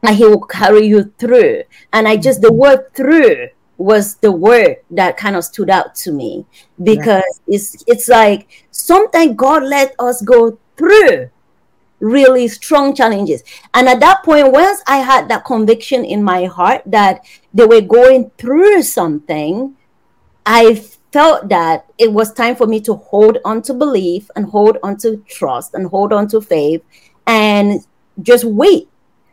[0.09, 2.57] he will carry you through and i just the mm-hmm.
[2.57, 3.47] word through
[3.77, 6.45] was the word that kind of stood out to me
[6.83, 7.41] because right.
[7.47, 11.29] it's it's like sometimes god let us go through
[11.99, 13.43] really strong challenges
[13.73, 17.81] and at that point once i had that conviction in my heart that they were
[17.81, 19.75] going through something
[20.45, 20.73] i
[21.11, 24.97] felt that it was time for me to hold on to belief and hold on
[24.97, 26.83] to trust and hold on to faith
[27.27, 27.85] and
[28.21, 28.89] just wait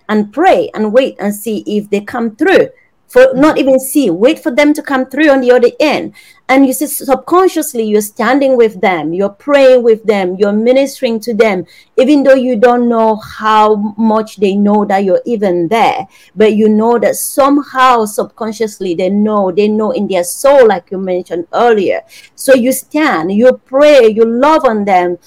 [0.08, 2.68] and pray and wait and see if they come through.
[3.08, 6.14] For not even see wait for them to come through on the other end
[6.48, 11.34] and you see subconsciously you're standing with them you're praying with them you're ministering to
[11.34, 11.66] them
[11.98, 16.06] even though you don't know how much they know that you're even there.
[16.37, 20.98] But you know that somehow subconsciously they know they know in their soul like you
[20.98, 22.02] mentioned earlier.
[22.34, 25.18] So you stand you pray you love on them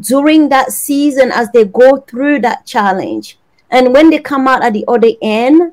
[0.00, 3.38] during that season as they go through that challenge.
[3.70, 5.72] And when they come out at the other end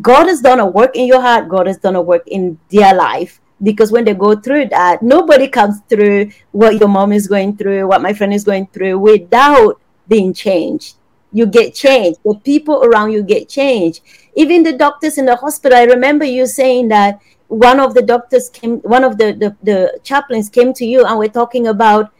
[0.00, 2.94] God has done a work in your heart, God has done a work in their
[2.94, 3.41] life.
[3.62, 7.86] Because when they go through that, nobody comes through what your mom is going through,
[7.86, 10.96] what my friend is going through without being changed.
[11.32, 12.20] You get changed.
[12.24, 14.02] The people around you get changed.
[14.34, 15.78] Even the doctors in the hospital.
[15.78, 20.00] I remember you saying that one of the doctors came, one of the, the, the
[20.02, 22.12] chaplains came to you and we're talking about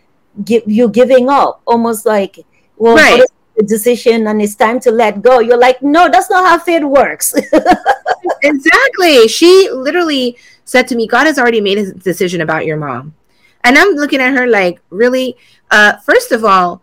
[0.45, 2.39] give, you giving up, almost like,
[2.77, 3.23] well, right
[3.67, 7.35] decision and it's time to let go you're like no that's not how faith works
[8.43, 10.37] exactly she literally
[10.73, 13.15] said to me god has already made a decision about your mom.
[13.65, 15.37] And i'm looking at her like really?
[15.71, 16.83] Uh first of all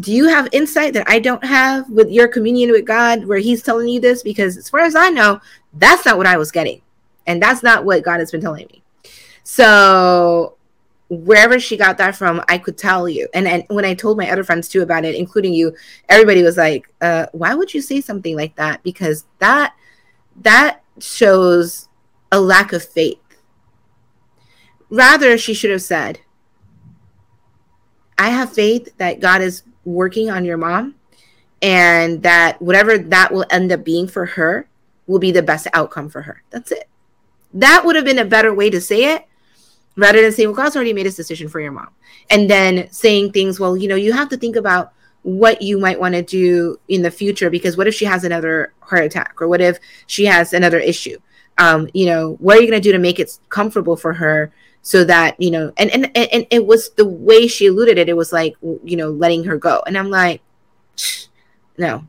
[0.00, 3.62] do you have insight that i don't have with your communion with god where he's
[3.62, 4.22] telling you this?
[4.22, 5.40] Because as far as i know
[5.74, 6.80] that's not what i was getting.
[7.26, 8.82] And that's not what god has been telling me.
[9.44, 10.56] So
[11.10, 13.28] wherever she got that from, I could tell you.
[13.34, 15.74] And and when I told my other friends too about it, including you,
[16.08, 19.74] everybody was like, uh, "Why would you say something like that?" Because that
[20.40, 21.88] that shows
[22.32, 23.18] a lack of faith.
[24.90, 26.20] Rather, she should have said,
[28.18, 30.96] "I have faith that God is working on your mom,
[31.60, 34.68] and that whatever that will end up being for her
[35.06, 36.88] will be the best outcome for her." That's it.
[37.54, 39.26] That would have been a better way to say it
[39.96, 41.90] rather than saying, well, God's already made his decision for your mom.
[42.30, 44.92] And then saying things, well, you know, you have to think about
[45.22, 48.72] what you might want to do in the future because what if she has another
[48.80, 51.18] heart attack or what if she has another issue
[51.58, 54.52] um, you know what are you going to do to make it comfortable for her
[54.82, 58.16] so that you know and, and and it was the way she alluded it it
[58.16, 59.82] was like you know letting her go.
[59.86, 60.42] And i'm like
[61.78, 62.06] no.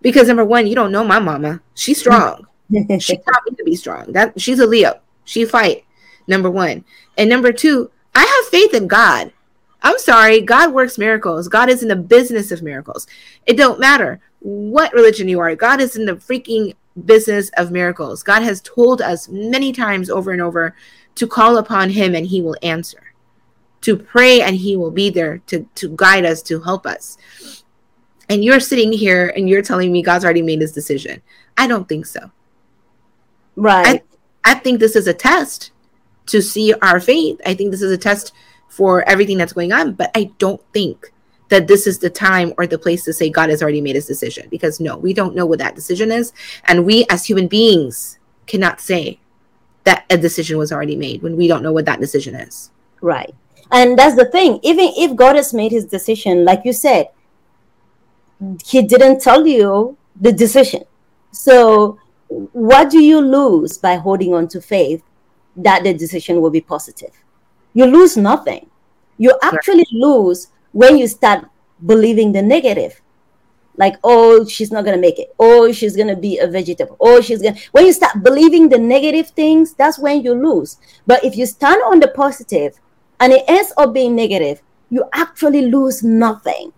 [0.00, 1.60] Because number one you don't know my mama.
[1.74, 2.46] She's strong.
[3.00, 4.12] She taught me to be strong.
[4.12, 4.98] That she's a leo.
[5.24, 5.84] She fight
[6.26, 6.86] number one.
[7.18, 9.32] And number two i have faith in god.
[9.82, 11.48] I'm sorry, God works miracles.
[11.48, 13.06] God is in the business of miracles.
[13.46, 15.54] It don't matter what religion you are.
[15.56, 16.74] God is in the freaking
[17.04, 18.22] business of miracles.
[18.22, 20.74] God has told us many times over and over
[21.14, 23.12] to call upon him and he will answer.
[23.82, 27.18] To pray and he will be there to to guide us, to help us.
[28.28, 31.20] And you're sitting here and you're telling me God's already made his decision.
[31.58, 32.30] I don't think so.
[33.56, 34.02] Right.
[34.44, 35.72] I, I think this is a test
[36.26, 37.40] to see our faith.
[37.44, 38.32] I think this is a test
[38.68, 39.92] for everything that's going on.
[39.94, 41.11] But I don't think
[41.52, 44.06] that this is the time or the place to say God has already made his
[44.06, 46.32] decision because no, we don't know what that decision is.
[46.64, 49.20] And we as human beings cannot say
[49.84, 52.70] that a decision was already made when we don't know what that decision is.
[53.00, 53.34] Right.
[53.70, 54.60] And that's the thing.
[54.62, 57.08] Even if God has made his decision, like you said,
[58.64, 60.84] he didn't tell you the decision.
[61.32, 65.02] So what do you lose by holding on to faith
[65.56, 67.12] that the decision will be positive?
[67.74, 68.68] you lose nothing.
[69.18, 71.46] You actually lose when you start
[71.84, 73.00] believing the negative.
[73.76, 75.34] Like, oh, she's not gonna make it.
[75.38, 76.96] Oh, she's gonna be a vegetable.
[77.00, 80.76] Oh, she's gonna when you start believing the negative things, that's when you lose.
[81.06, 82.78] But if you stand on the positive
[83.18, 86.72] and it ends up being negative, you actually lose nothing.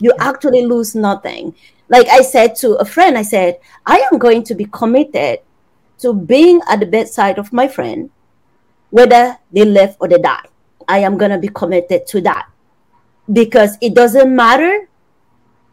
[0.00, 1.54] You actually lose nothing.
[1.88, 5.40] Like I said to a friend, I said, I am going to be committed
[5.98, 8.10] to being at the bedside of my friend
[8.90, 10.44] whether they live or they die.
[10.86, 12.46] I am going to be committed to that
[13.30, 14.88] because it doesn't matter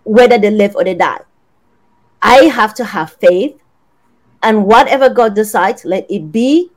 [0.03, 1.21] whether they live or they die.
[2.21, 3.55] I have to have faith,
[4.43, 6.71] and whatever God decides, let it be.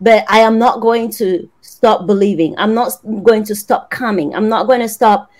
[0.00, 2.56] But I am not going to stop believing.
[2.56, 4.34] I'm not going to stop coming.
[4.34, 5.30] I'm not going to stop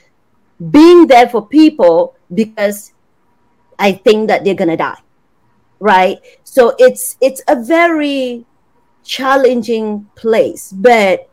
[0.70, 2.92] being there for people because
[3.78, 5.00] I think that they're gonna die.
[5.80, 6.18] Right.
[6.44, 8.44] So it's it's a very
[9.02, 11.29] challenging place but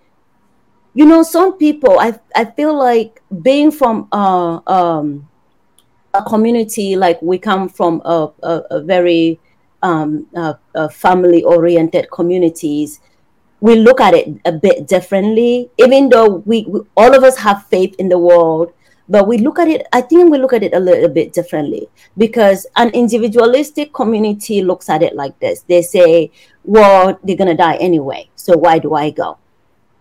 [0.97, 5.29] you know some people i i feel like being from uh, um,
[6.15, 9.39] a community like we come from a, a, a very
[9.83, 10.25] um,
[10.91, 12.99] family oriented communities
[13.59, 15.69] we look at it a bit differently.
[15.77, 18.73] Even though we, we all of us have faith in the world
[19.09, 21.87] but we look at it i think we look at it a little bit differently.
[22.17, 25.61] Because an individualistic community looks at it like this.
[25.61, 26.31] They say
[26.63, 29.37] well they're gonna die anyway so why do i go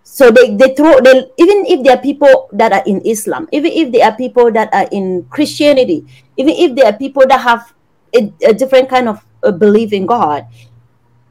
[0.07, 3.73] so they, they throw they even if there are people that are in islam even
[3.75, 6.07] if there are people that are in christianity
[6.39, 7.75] even if there are people that have
[8.15, 10.47] a, a different kind of uh, belief in god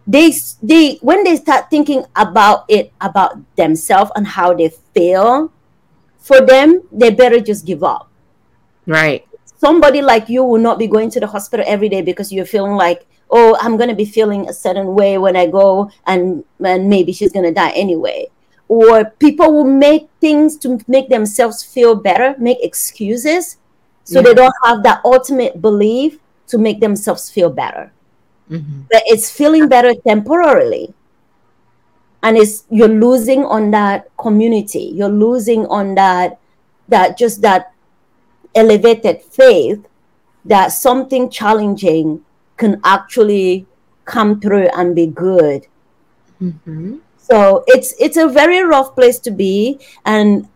[0.06, 0.30] they
[0.62, 5.50] they when they start thinking about it about themselves and how they feel
[6.26, 8.10] for them, they better just give up.
[8.88, 9.28] Right.
[9.46, 12.74] Somebody like you will not be going to the hospital every day because you're feeling
[12.74, 16.90] like, oh, I'm going to be feeling a certain way when I go, and, and
[16.90, 18.26] maybe she's going to die anyway.
[18.68, 23.58] Or people will make things to make themselves feel better, make excuses,
[24.04, 24.24] so yeah.
[24.24, 27.92] they don't have that ultimate belief to make themselves feel better.
[28.50, 28.82] Mm-hmm.
[28.92, 30.94] But it's feeling better temporarily
[32.26, 36.40] and it's you're losing on that community you're losing on that
[36.90, 37.72] that just that
[38.56, 39.86] elevated faith
[40.44, 42.24] that something challenging
[42.58, 43.66] can actually
[44.06, 45.68] come through and be good
[46.42, 46.98] mm-hmm.
[47.26, 50.48] So it's it's a very rough place to be and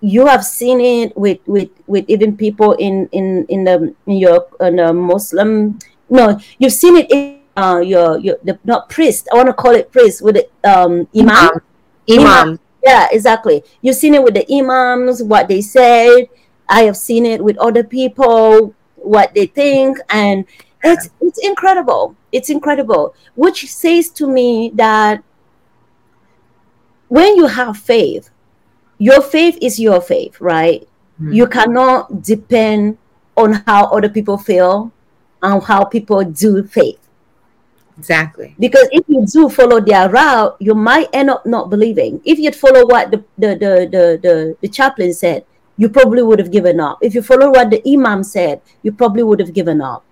[0.00, 4.46] you have seen it with with with even people in in in the in your
[4.60, 5.78] in the muslim
[6.10, 9.28] no you've seen it in uh, your your the, not priest.
[9.32, 11.60] I want to call it priest with the um, imam.
[12.08, 12.20] imam.
[12.20, 12.60] Imam.
[12.84, 13.64] Yeah, exactly.
[13.82, 16.28] You've seen it with the imams, what they said.
[16.68, 20.44] I have seen it with other people, what they think, and
[20.84, 22.14] it's it's incredible.
[22.30, 25.24] It's incredible, which says to me that
[27.08, 28.30] when you have faith,
[28.98, 30.82] your faith is your faith, right?
[31.20, 31.32] Mm-hmm.
[31.32, 32.98] You cannot depend
[33.36, 34.92] on how other people feel
[35.42, 36.98] and how people do faith.
[37.98, 38.54] Exactly.
[38.58, 42.20] Because if you do follow their route, you might end up not believing.
[42.24, 45.44] If you'd follow what the the the the, the, the chaplain said,
[45.76, 46.98] you probably would have given up.
[47.00, 50.04] If you follow what the imam said, you probably would have given up.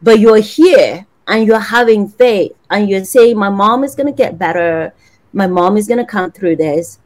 [0.00, 4.38] But you're here and you're having faith and you're saying, My mom is gonna get
[4.38, 4.92] better,
[5.34, 6.98] my mom is gonna come through this.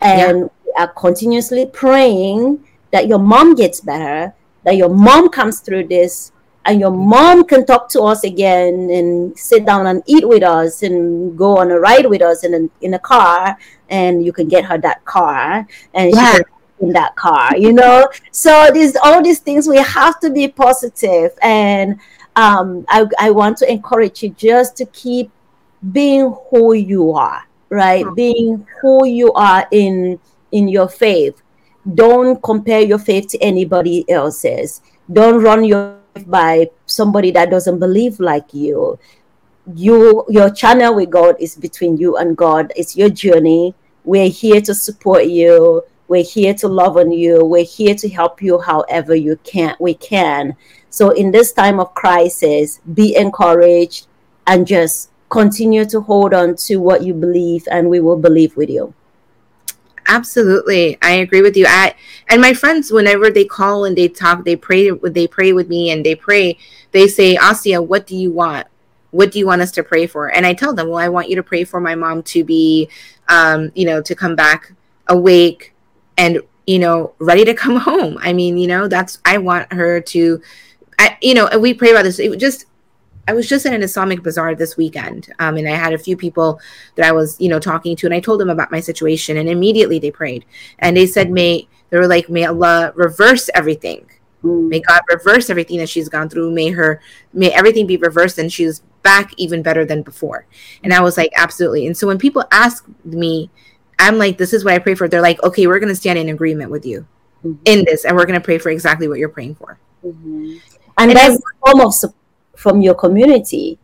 [0.00, 0.44] And yeah.
[0.64, 6.32] we are continuously praying that your mom gets better that your mom comes through this
[6.66, 10.82] and your mom can talk to us again and sit down and eat with us
[10.82, 13.56] and go on a ride with us in a, in a car
[13.90, 16.38] and you can get her that car and yeah.
[16.80, 21.30] in that car you know so these all these things we have to be positive
[21.42, 22.00] and
[22.36, 25.30] um, I, I want to encourage you just to keep
[25.92, 28.04] being who you are right?
[28.04, 28.14] Mm-hmm.
[28.14, 30.18] being who you are in
[30.52, 31.42] in your faith.
[31.94, 34.80] Don't compare your faith to anybody else's.
[35.12, 38.98] Don't run your by somebody that doesn't believe like you.
[39.74, 42.72] You your channel with god is between you and god.
[42.76, 43.74] It's your journey.
[44.04, 45.82] We're here to support you.
[46.06, 47.44] We're here to love on you.
[47.44, 50.54] We're here to help you however you can we can.
[50.90, 54.06] So in this time of crisis be encouraged
[54.46, 58.70] and just continue to hold on to what you believe and we will believe with
[58.70, 58.94] you.
[60.06, 60.96] Absolutely.
[61.02, 61.66] I agree with you.
[61.68, 61.96] I
[62.28, 65.90] and my friends whenever they call and they talk they pray they pray with me
[65.90, 66.56] and they pray
[66.92, 68.68] they say Aasiyah what do you want?
[69.10, 70.28] What do you want us to pray for?
[70.28, 72.88] And i tell them well i want you to pray for my mom to be
[73.28, 74.72] um you know to come back
[75.08, 75.74] awake
[76.16, 78.18] and you know ready to come home.
[78.20, 80.40] I mean you know that's i want her to
[80.98, 82.18] I, you know, and we pray about this.
[82.18, 82.66] It just
[83.26, 86.16] I was just in an Islamic bazaar this weekend, um, and I had a few
[86.16, 86.60] people
[86.96, 89.48] that I was, you know, talking to, and I told them about my situation, and
[89.48, 90.44] immediately they prayed,
[90.78, 94.06] and they said, "May they were like, may Allah reverse everything,
[94.42, 94.68] mm.
[94.68, 97.00] may God reverse everything that she's gone through, may her,
[97.32, 100.46] may everything be reversed, and she's back even better than before."
[100.82, 101.86] And I was like, absolutely.
[101.86, 103.50] And so when people ask me,
[103.98, 106.18] I'm like, "This is what I pray for." They're like, "Okay, we're going to stand
[106.18, 107.06] in agreement with you
[107.44, 107.62] mm-hmm.
[107.64, 110.56] in this, and we're going to pray for exactly what you're praying for." Mm-hmm.
[110.98, 112.23] And, and that's a form of support
[112.64, 113.78] from your community.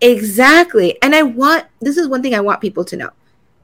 [0.00, 0.96] Exactly.
[1.02, 3.10] And I want this is one thing I want people to know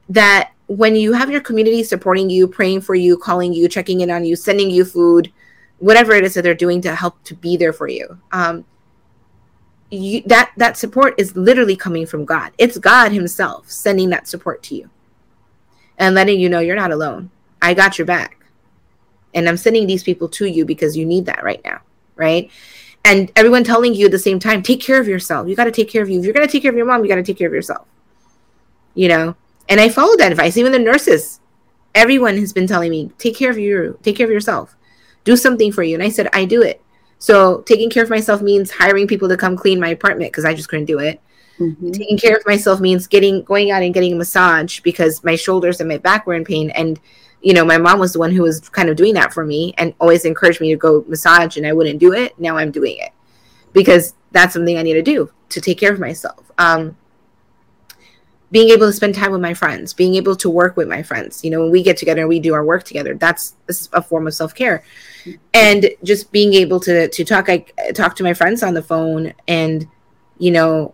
[0.09, 4.11] that when you have your community supporting you, praying for you, calling you, checking in
[4.11, 5.33] on you, sending you food,
[5.79, 8.19] whatever it is that they're doing to help to be there for you.
[8.31, 8.65] Um,
[9.89, 12.51] you, that that support is literally coming from God.
[12.59, 14.91] It's God Himself sending that support to you
[15.97, 17.31] and letting you know you're not alone.
[17.63, 18.45] I got your back,
[19.33, 21.81] and I'm sending these people to you because you need that right now,
[22.15, 22.51] right?
[23.05, 25.47] And everyone telling you at the same time, take care of yourself.
[25.47, 26.19] You got to take care of you.
[26.19, 27.53] If you're going to take care of your mom, you got to take care of
[27.53, 27.87] yourself.
[28.95, 29.35] You know,
[29.69, 30.57] and I followed that advice.
[30.57, 31.39] Even the nurses,
[31.93, 34.75] everyone has been telling me, take care of you, take care of yourself,
[35.23, 35.93] do something for you.
[35.93, 36.81] And I said, I do it.
[37.19, 40.53] So taking care of myself means hiring people to come clean my apartment because I
[40.53, 41.21] just couldn't do it.
[41.59, 41.91] Mm-hmm.
[41.91, 45.79] Taking care of myself means getting going out and getting a massage because my shoulders
[45.79, 46.99] and my back were in pain and
[47.41, 49.73] you know, my mom was the one who was kind of doing that for me
[49.77, 52.37] and always encouraged me to go massage and I wouldn't do it.
[52.39, 53.11] Now I'm doing it
[53.73, 56.51] because that's something I need to do to take care of myself.
[56.57, 56.97] Um,
[58.51, 61.43] being able to spend time with my friends, being able to work with my friends.
[61.43, 63.55] You know, when we get together and we do our work together, that's,
[63.93, 64.83] a form of self care.
[65.53, 69.33] And just being able to to talk, I talk to my friends on the phone,
[69.47, 69.87] and
[70.37, 70.93] you know,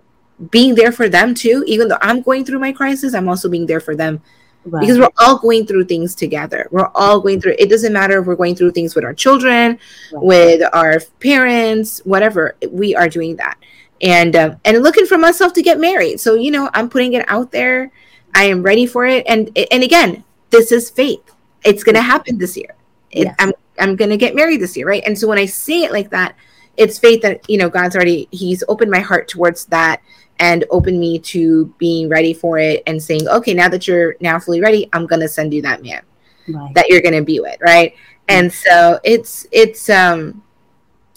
[0.49, 1.63] being there for them too.
[1.67, 4.21] Even though I'm going through my crisis, I'm also being there for them
[4.63, 4.81] Right.
[4.81, 6.67] Because we're all going through things together.
[6.69, 9.79] We're all going through it doesn't matter if we're going through things with our children,
[10.11, 10.23] right.
[10.23, 12.55] with our parents, whatever.
[12.69, 13.57] We are doing that.
[14.01, 16.19] And uh, and looking for myself to get married.
[16.19, 17.91] So, you know, I'm putting it out there.
[18.35, 19.25] I am ready for it.
[19.27, 21.23] And and again, this is faith.
[21.63, 22.75] It's going to happen this year.
[23.11, 23.35] It, yes.
[23.39, 25.03] I'm I'm going to get married this year, right?
[25.05, 26.35] And so when I say it like that,
[26.77, 30.01] it's faith that, you know, God's already he's opened my heart towards that
[30.39, 34.39] and open me to being ready for it and saying, okay, now that you're now
[34.39, 36.01] fully ready, I'm gonna send you that man
[36.47, 36.73] right.
[36.73, 37.95] that you're gonna be with, right?
[38.27, 40.43] And so it's it's um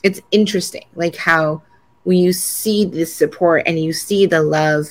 [0.03, 1.62] it's interesting, like how
[2.05, 4.87] when you see this support and you see the love,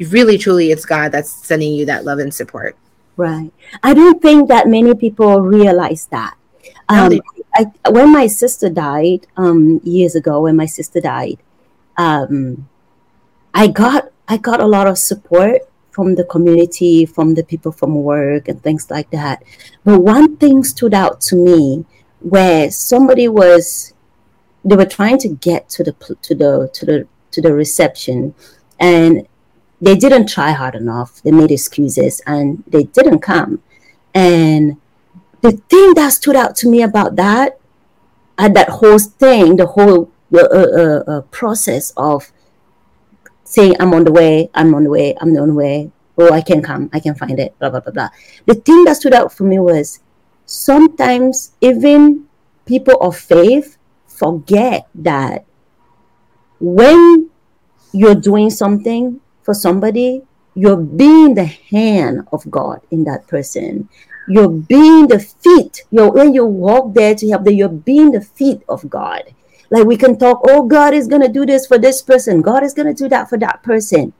[0.00, 2.76] really truly it's God that's sending you that love and support.
[3.16, 3.52] Right.
[3.82, 6.34] I don't think that many people realize that.
[6.88, 7.20] Um,
[7.54, 11.38] I, when my sister died um, years ago, when my sister died,
[11.96, 12.68] um,
[13.54, 17.94] I got I got a lot of support from the community, from the people from
[18.02, 19.42] work and things like that.
[19.84, 21.84] But one thing stood out to me
[22.20, 23.92] where somebody was
[24.64, 28.34] they were trying to get to the to the to the to the reception
[28.78, 29.26] and
[29.80, 31.20] they didn't try hard enough.
[31.22, 33.62] They made excuses and they didn't come.
[34.14, 34.80] And
[35.42, 37.58] the thing that stood out to me about that,
[38.38, 42.32] and that whole thing, the whole uh, uh, uh, process of
[43.44, 45.90] saying I'm on the way, I'm on the way, I'm on the way.
[46.16, 48.08] Oh, I can come, I can find it, blah blah blah blah.
[48.46, 50.00] The thing that stood out for me was
[50.46, 52.28] sometimes even
[52.64, 53.76] people of faith
[54.06, 55.44] forget that
[56.60, 57.30] when
[57.92, 60.22] you're doing something for somebody,
[60.54, 63.88] you're being the hand of God in that person.
[64.28, 65.82] You're being the feet.
[65.90, 69.34] You're when you walk there to help them, you're being the feet of God.
[69.70, 72.74] Like we can talk, oh, God is gonna do this for this person, God is
[72.74, 74.12] gonna do that for that person.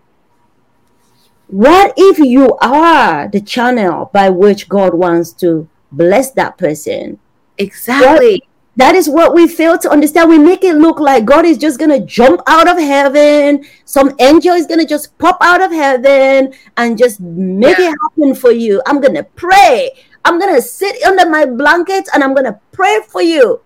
[1.49, 7.19] What if you are the channel by which God wants to bless that person?
[7.59, 8.33] Exactly.
[8.33, 10.31] What, that is what we fail to understand.
[10.31, 13.65] We make it look like God is just gonna jump out of heaven.
[13.85, 18.51] Some angel is gonna just pop out of heaven and just make it happen for
[18.51, 18.81] you.
[18.87, 19.91] I'm gonna pray.
[20.25, 23.61] I'm gonna sit under my blanket and I'm gonna pray for you.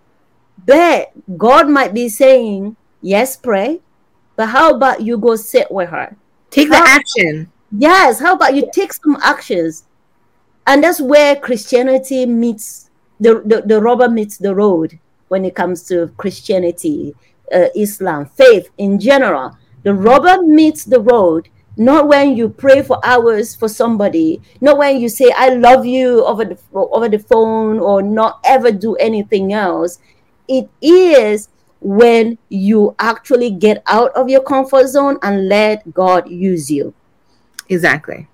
[0.65, 3.81] But God might be saying, Yes, pray.
[4.35, 6.17] But how about you go sit with her?
[6.51, 7.53] Take how, the action.
[7.71, 8.19] Yes.
[8.19, 9.85] How about you take some actions?
[10.67, 12.86] And that's where Christianity meets
[13.21, 14.99] the, the, the rubber meets the road
[15.29, 17.14] when it comes to Christianity,
[17.53, 19.57] uh, Islam, faith in general.
[19.83, 24.99] The rubber meets the road not when you pray for hours for somebody, not when
[24.99, 29.53] you say "I love you" over the over the phone, or not ever do anything
[29.53, 29.99] else.
[30.49, 31.49] It is
[31.81, 36.95] when you actually get out of your comfort zone and let God use you.
[37.69, 38.27] Exactly.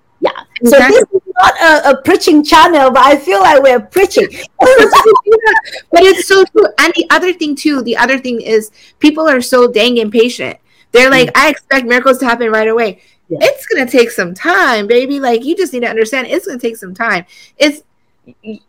[0.61, 0.69] Yeah.
[0.69, 4.27] So this is not a, a, preaching channel, but I feel like we're preaching.
[4.59, 6.65] but it's so true.
[6.79, 10.57] And the other thing too, the other thing is people are so dang impatient.
[10.91, 11.31] They're like, mm.
[11.35, 13.01] I expect miracles to happen right away.
[13.29, 13.39] Yeah.
[13.41, 15.19] It's gonna take some time, baby.
[15.19, 17.25] Like you just need to understand it's gonna take some time.
[17.57, 17.83] It's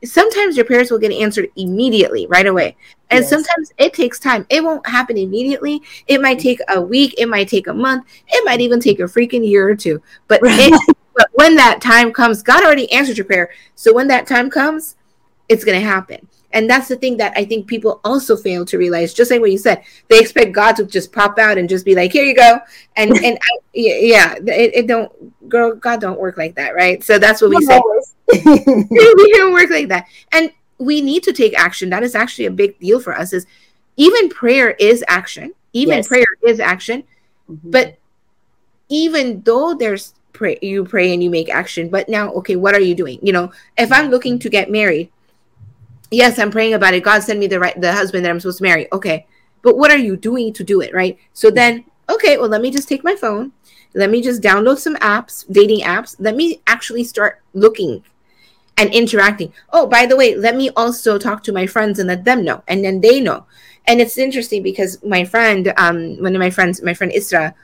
[0.04, 2.76] sometimes your prayers will get answered immediately right away
[3.10, 3.30] and yes.
[3.30, 7.46] sometimes it takes time it won't happen immediately it might take a week it might
[7.46, 11.28] take a month it might even take a freaking year or two but it, but
[11.32, 13.50] when that time comes, God already answered your prayer.
[13.74, 14.96] So when that time comes,
[15.48, 16.28] it's going to happen.
[16.54, 19.12] And that's the thing that I think people also fail to realize.
[19.12, 21.96] Just like what you said, they expect God to just pop out and just be
[21.96, 22.60] like, "Here you go,"
[22.94, 25.10] and and I, yeah, it, it, don't,
[25.48, 27.02] girl, God don't work like that, right?
[27.02, 27.80] So that's what we say.
[28.32, 31.90] we don't work like that, and we need to take action.
[31.90, 33.32] That is actually a big deal for us.
[33.32, 33.46] Is
[33.96, 35.54] even prayer is action.
[35.72, 36.06] Even yes.
[36.06, 37.02] prayer is action,
[37.50, 37.68] mm-hmm.
[37.68, 37.98] but
[38.88, 41.88] even though there's pray you pray and you make action.
[41.88, 43.18] But now okay what are you doing?
[43.22, 45.10] You know if i'm looking to get married
[46.10, 47.02] yes i'm praying about it.
[47.02, 48.92] God send me the right the husband that i'm supposed to marry.
[48.92, 49.26] Okay.
[49.62, 51.16] But what are you doing to do it right?
[51.32, 53.52] So then okay well let me just take my phone.
[53.94, 56.16] Let me just download some apps dating apps.
[56.18, 58.04] Let me actually start looking
[58.76, 59.52] and interacting.
[59.72, 62.62] Oh by the way let me also talk to my friends and let them know
[62.68, 63.46] and then they know.
[63.86, 67.54] And it's interesting because my friend um one of my friends my friend isra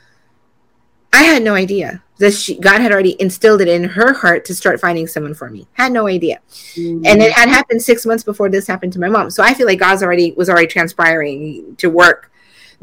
[1.12, 4.54] I had no idea that she, God had already instilled it in her heart to
[4.54, 5.66] start finding someone for me.
[5.72, 6.40] Had no idea,
[6.74, 7.04] mm-hmm.
[7.06, 9.30] and it had happened six months before this happened to my mom.
[9.30, 12.30] So I feel like God's already was already transpiring to work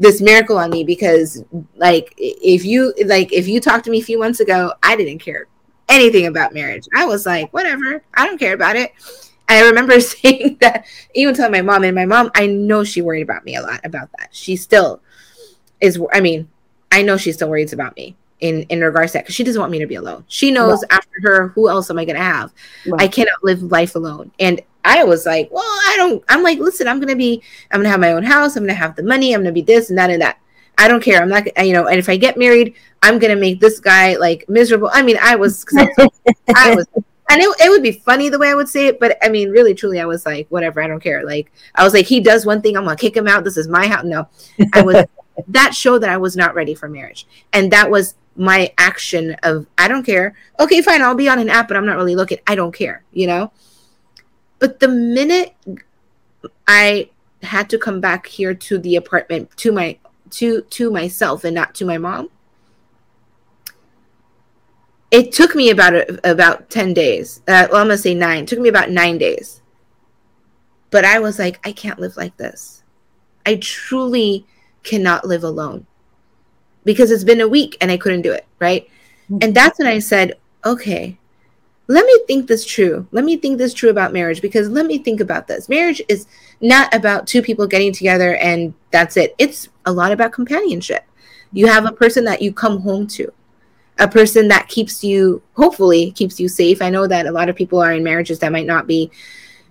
[0.00, 1.44] this miracle on me because,
[1.76, 5.20] like, if you like, if you talked to me a few months ago, I didn't
[5.20, 5.46] care
[5.88, 6.88] anything about marriage.
[6.94, 8.92] I was like, whatever, I don't care about it.
[9.48, 10.84] I remember saying that
[11.14, 13.80] even telling my mom, and my mom, I know she worried about me a lot
[13.84, 14.30] about that.
[14.32, 15.00] She still
[15.80, 16.00] is.
[16.12, 16.48] I mean,
[16.90, 19.60] I know she still worries about me in in regards to that because she doesn't
[19.60, 20.24] want me to be alone.
[20.28, 20.98] She knows right.
[20.98, 22.52] after her, who else am I gonna have?
[22.86, 23.02] Right.
[23.02, 24.30] I cannot live life alone.
[24.38, 26.24] And I was like, well, I don't.
[26.28, 27.42] I'm like, listen, I'm gonna be.
[27.70, 28.56] I'm gonna have my own house.
[28.56, 29.34] I'm gonna have the money.
[29.34, 30.38] I'm gonna be this and that and that.
[30.76, 31.20] I don't care.
[31.20, 31.86] I'm not, you know.
[31.86, 34.90] And if I get married, I'm gonna make this guy like miserable.
[34.92, 36.20] I mean, I was, I was,
[36.54, 36.86] I was
[37.30, 39.50] and it, it would be funny the way I would say it, but I mean,
[39.50, 41.24] really, truly, I was like, whatever, I don't care.
[41.24, 43.44] Like, I was like, he does one thing, I'm gonna kick him out.
[43.44, 44.04] This is my house.
[44.04, 44.28] No,
[44.72, 45.04] I was
[45.48, 47.26] that showed that I was not ready for marriage.
[47.52, 50.34] And that was my action of, I don't care.
[50.60, 52.38] Okay, fine, I'll be on an app, but I'm not really looking.
[52.46, 53.52] I don't care, you know?
[54.58, 55.54] But the minute
[56.66, 57.10] I
[57.42, 59.98] had to come back here to the apartment to my
[60.30, 62.28] to to myself and not to my mom
[65.10, 68.58] it took me about about 10 days uh, well i'm gonna say nine it took
[68.58, 69.62] me about nine days
[70.90, 72.82] but i was like i can't live like this
[73.46, 74.44] i truly
[74.82, 75.86] cannot live alone
[76.88, 78.88] because it's been a week and I couldn't do it, right?
[79.30, 79.40] Mm-hmm.
[79.42, 81.18] And that's when I said, okay,
[81.86, 83.06] let me think this true.
[83.12, 85.68] Let me think this true about marriage because let me think about this.
[85.68, 86.26] Marriage is
[86.62, 89.34] not about two people getting together and that's it.
[89.36, 91.04] It's a lot about companionship.
[91.52, 93.30] You have a person that you come home to,
[93.98, 96.80] a person that keeps you, hopefully, keeps you safe.
[96.80, 99.10] I know that a lot of people are in marriages that might not be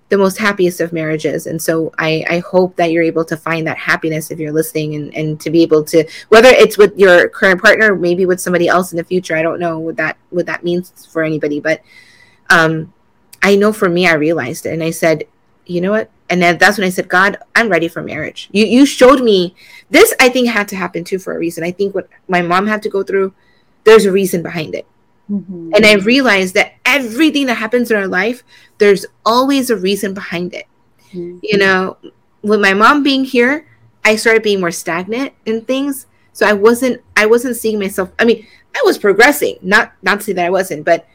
[0.09, 1.47] the most happiest of marriages.
[1.47, 4.95] And so I, I hope that you're able to find that happiness if you're listening
[4.95, 8.67] and, and to be able to whether it's with your current partner maybe with somebody
[8.67, 11.81] else in the future i don't know what that what that means for anybody but
[12.49, 12.93] um
[13.41, 15.23] i know for me i realized it and i said
[15.69, 16.09] you know what?
[16.29, 18.49] And then that's when i said god i'm ready for marriage.
[18.51, 19.55] You you showed me
[19.89, 21.63] this i think had to happen too for a reason.
[21.63, 23.33] I think what my mom had to go through
[23.83, 24.85] there's a reason behind it
[25.29, 25.71] Mm-hmm.
[25.75, 28.43] And I realized that everything that happens in our life,
[28.77, 30.65] there's always a reason behind it.
[31.11, 31.39] Mm-hmm.
[31.43, 31.97] You know,
[32.41, 33.67] with my mom being here,
[34.05, 36.05] I started being more stagnant in things.
[36.31, 38.11] So I wasn't I wasn't seeing myself.
[38.19, 39.57] I mean, I was progressing.
[39.61, 41.07] Not not to say that I wasn't, but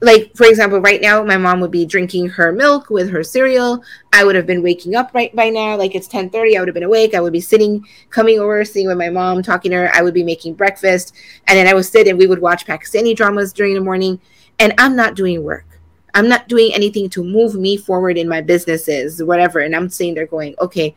[0.00, 3.82] like for example right now my mom would be drinking her milk with her cereal.
[4.12, 6.74] I would have been waking up right by now like it's 10.30 i would have
[6.74, 7.14] been awake.
[7.14, 9.94] I would be sitting coming over sitting with my mom talking to her.
[9.94, 11.14] I would be making breakfast
[11.46, 14.20] and then i would sit and we would watch pakistani dramas during the morning.
[14.58, 15.66] And i'm not doing work.
[16.14, 19.60] I'm not doing anything to move me forward in my businesses whatever.
[19.60, 20.94] And i'm sitting there going okay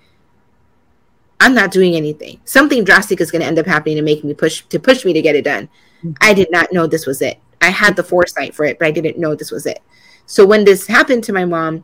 [1.39, 2.39] i'm not doing anything.
[2.45, 5.13] Something drastic is going to end up happening to make me push to push me
[5.13, 5.69] to get it done.
[6.03, 6.13] Mm-hmm.
[6.21, 8.91] i did not know this was it I had the foresight for it, but I
[8.91, 9.81] didn't know this was it.
[10.25, 11.83] So when this happened to my mom,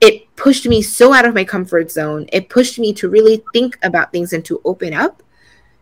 [0.00, 2.26] it pushed me so out of my comfort zone.
[2.32, 5.22] It pushed me to really think about things and to open up.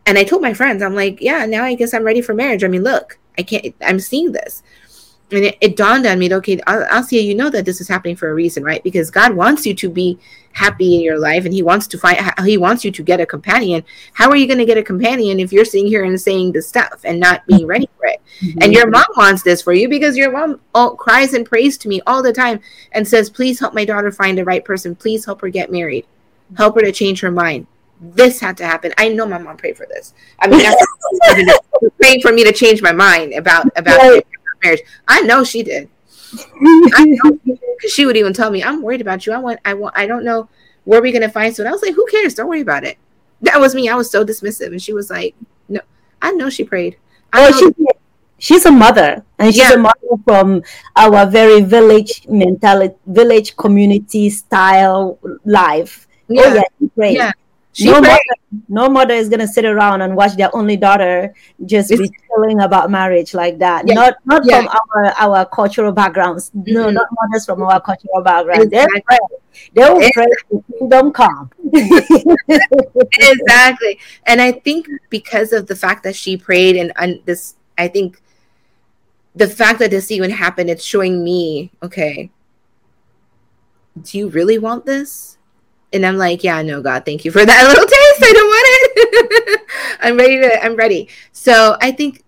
[0.07, 2.65] And I told my friends, I'm like, yeah, now I guess I'm ready for marriage.
[2.65, 4.63] I mean, look, I can't, I'm seeing this
[5.31, 8.31] and it, it, dawned on me okay Aasiyah you know that this is happening for
[8.31, 8.83] a reason right?
[8.83, 10.19] Because god wants you to be
[10.53, 13.27] happy in your life and he wants to find he wants you to get a
[13.27, 13.85] companion.
[14.13, 16.69] How are you going to get a companion if you're sitting here and saying this
[16.69, 18.21] stuff and not being ready for it?
[18.41, 18.59] Mm-hmm.
[18.63, 21.89] and your mom wants this for you because your mom all, cries and prays to
[21.89, 22.61] me all the time
[22.93, 24.95] and says please help my daughter find the right person.
[24.95, 26.07] Please help her get married.
[26.57, 27.67] Help her to change her mind.
[28.01, 28.93] This had to happen.
[28.97, 30.15] I know my mom prayed for this.
[30.39, 30.65] I mean,
[32.01, 34.25] praying for me to change my mind about about right
[34.63, 34.83] marriage.
[35.07, 35.89] I know she did.
[36.31, 37.59] because
[37.93, 39.33] she would even tell me, "I'm worried about you.
[39.33, 40.49] I want, I want, I don't know
[40.85, 42.35] where we're gonna find someone." I was like, "Who cares?
[42.35, 42.99] Don't worry about it."
[43.43, 43.89] That was me.
[43.89, 45.35] I was so dismissive, and she was like,
[45.69, 45.81] "No,
[46.21, 46.97] I know she prayed."
[47.33, 47.87] I oh, she
[48.39, 49.75] she's a mother, and she's yeah.
[49.75, 50.63] a mother from
[50.97, 56.07] our very village mentality, village community style life.
[56.31, 56.43] Oh, yeah.
[56.45, 57.17] Oh yeah, she prayed.
[57.17, 57.33] Yeah.
[57.79, 58.19] She no mother,
[58.69, 61.33] no mother is gonna sit around and watch their only daughter
[61.65, 63.87] just it's, be telling about marriage like that.
[63.87, 64.63] Yeah, not not yeah.
[64.63, 66.51] from our our cultural backgrounds.
[66.51, 66.75] Mm-hmm.
[66.75, 68.65] No, not mothers from our cultural background.
[68.65, 68.99] Exactly.
[68.99, 69.19] They pray.
[69.75, 71.51] They will pray the kingdom come.
[73.13, 74.01] exactly.
[74.27, 78.21] And I think because of the fact that she prayed and, and this I think
[79.37, 82.31] the fact that this even happened, it's showing me, okay,
[84.03, 85.38] do you really want this?
[85.93, 88.23] And I'm like, yeah, no, God, thank you for that little taste.
[88.23, 89.61] I don't want it.
[90.01, 91.09] I'm ready to, I'm ready.
[91.33, 92.25] So I think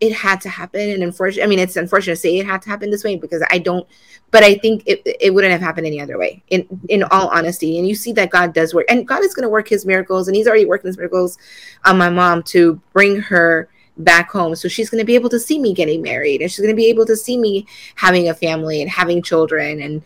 [0.00, 0.90] it had to happen.
[0.90, 3.42] And unfortunately, I mean, it's unfortunate to say it had to happen this way because
[3.50, 3.86] I don't,
[4.30, 7.78] but I think it, it wouldn't have happened any other way in, in all honesty.
[7.78, 10.28] And you see that God does work and God is going to work his miracles
[10.28, 11.38] and he's already working his miracles
[11.84, 14.56] on my mom to bring her back home.
[14.56, 16.76] So she's going to be able to see me getting married and she's going to
[16.76, 20.02] be able to see me having a family and having children and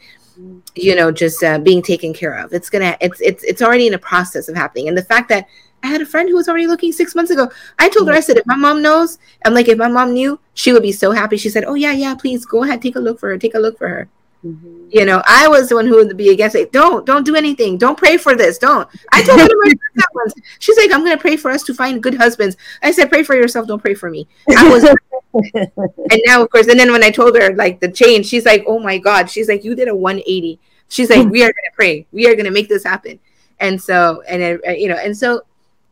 [0.74, 2.52] you know just uh, being taken care of.
[2.52, 4.88] It's gonna it's it's it's already in a process of happening.
[4.88, 5.46] And the fact that
[5.84, 8.18] i had a friend who was already looking six months ago i told her i
[8.18, 11.12] said if my mom knows i'm like if my mom knew she would be so
[11.12, 11.36] happy.
[11.36, 13.60] She said oh yeah yeah please go ahead take a look for her take a
[13.60, 14.08] look for her.
[14.44, 14.88] Mm-hmm.
[14.90, 16.72] you know i was the one who would be against it.
[16.72, 17.76] Don't don't do anything.
[17.78, 18.56] Don't pray for this.
[18.58, 18.88] Don't.
[19.12, 20.34] I told her that once.
[20.58, 22.56] She's like i'm gonna pray for us to find good husbands.
[22.82, 23.66] I said pray for yourself.
[23.66, 24.26] Don't pray for me.
[24.56, 24.84] I was
[25.54, 28.64] and now, of course, and then when I told her like the change, she's like,
[28.66, 30.58] "Oh my God!" She's like, "You did a 180."
[30.88, 32.06] She's like, "We are gonna pray.
[32.12, 33.18] We are gonna make this happen."
[33.60, 35.42] And so, and uh, you know, and so,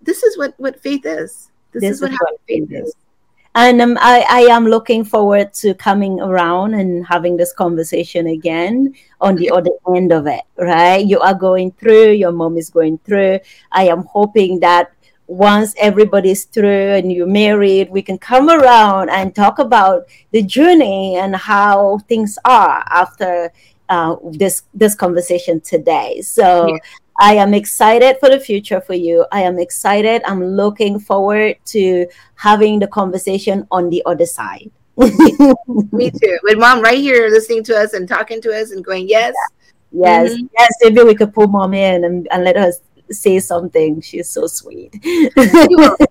[0.02, 1.50] this is what what faith is.
[1.72, 2.94] This, this is what, is what faith is.
[3.56, 8.94] And um, I, I am looking forward to coming around and having this conversation again
[9.18, 11.04] on the other end of it, right?
[11.04, 13.40] You are going through, your mom is going through.
[13.72, 14.92] I am hoping that
[15.26, 21.16] once everybody's through and you're married, we can come around and talk about the journey
[21.16, 23.52] and how things are after
[23.88, 26.20] uh, this this conversation today.
[26.20, 26.78] So yeah.
[27.18, 29.26] I am excited for the future for you.
[29.32, 30.22] I am excited.
[30.26, 34.70] I'm looking forward to having the conversation on the other side.
[34.96, 36.38] Me too.
[36.42, 39.34] With mom right here listening to us and talking to us and going, yes.
[39.92, 40.22] Yeah.
[40.22, 40.46] Yes, mm-hmm.
[40.58, 40.72] yes.
[40.82, 42.80] Maybe we could pull mom in and, and let us
[43.10, 44.00] say something.
[44.00, 44.98] She's so sweet.
[45.04, 46.06] I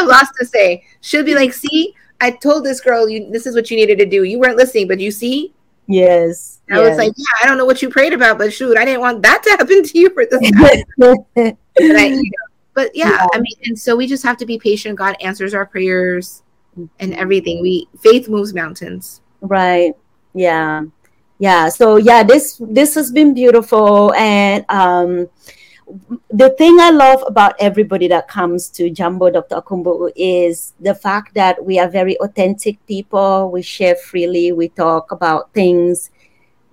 [0.02, 0.84] lots to say.
[1.00, 4.06] She'll be like, "See, I told this girl you this is what you needed to
[4.06, 4.24] do.
[4.24, 5.52] You weren't listening, but you see."
[5.88, 6.60] Yes.
[6.70, 6.90] I yes.
[6.90, 9.22] was like, "Yeah, I don't know what you prayed about, but shoot, I didn't want
[9.22, 10.50] that to happen to you for this."
[10.98, 14.46] but, I, you know, but yeah, yeah, I mean, and so we just have to
[14.46, 14.96] be patient.
[14.98, 16.42] God answers our prayers
[17.00, 17.62] and everything.
[17.62, 19.20] We faith moves mountains.
[19.40, 19.92] Right.
[20.34, 20.82] Yeah.
[21.38, 21.68] Yeah.
[21.68, 25.28] So yeah, this this has been beautiful and um
[26.30, 29.56] the thing I love about everybody that comes to Jambo Dr.
[29.56, 33.50] Akumbu is the fact that we are very authentic people.
[33.50, 34.52] We share freely.
[34.52, 36.10] We talk about things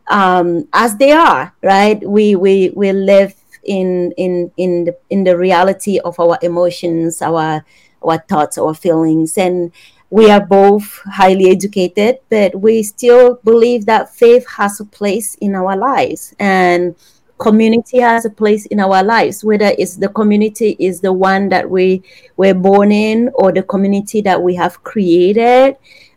[0.07, 2.01] um, as they are, right?
[2.07, 7.63] We we we live in in in the in the reality of our emotions, our
[8.03, 9.71] our thoughts, our feelings, and
[10.09, 15.55] we are both highly educated, but we still believe that faith has a place in
[15.55, 16.95] our lives and
[17.37, 21.69] community has a place in our lives, whether it's the community is the one that
[21.69, 22.03] we
[22.37, 25.75] were born in or the community that we have created.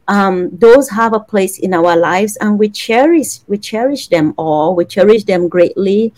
[0.09, 4.77] Um, those have a place in our lives and we cherish we cherish them all.
[4.77, 6.15] We cherish them greatly.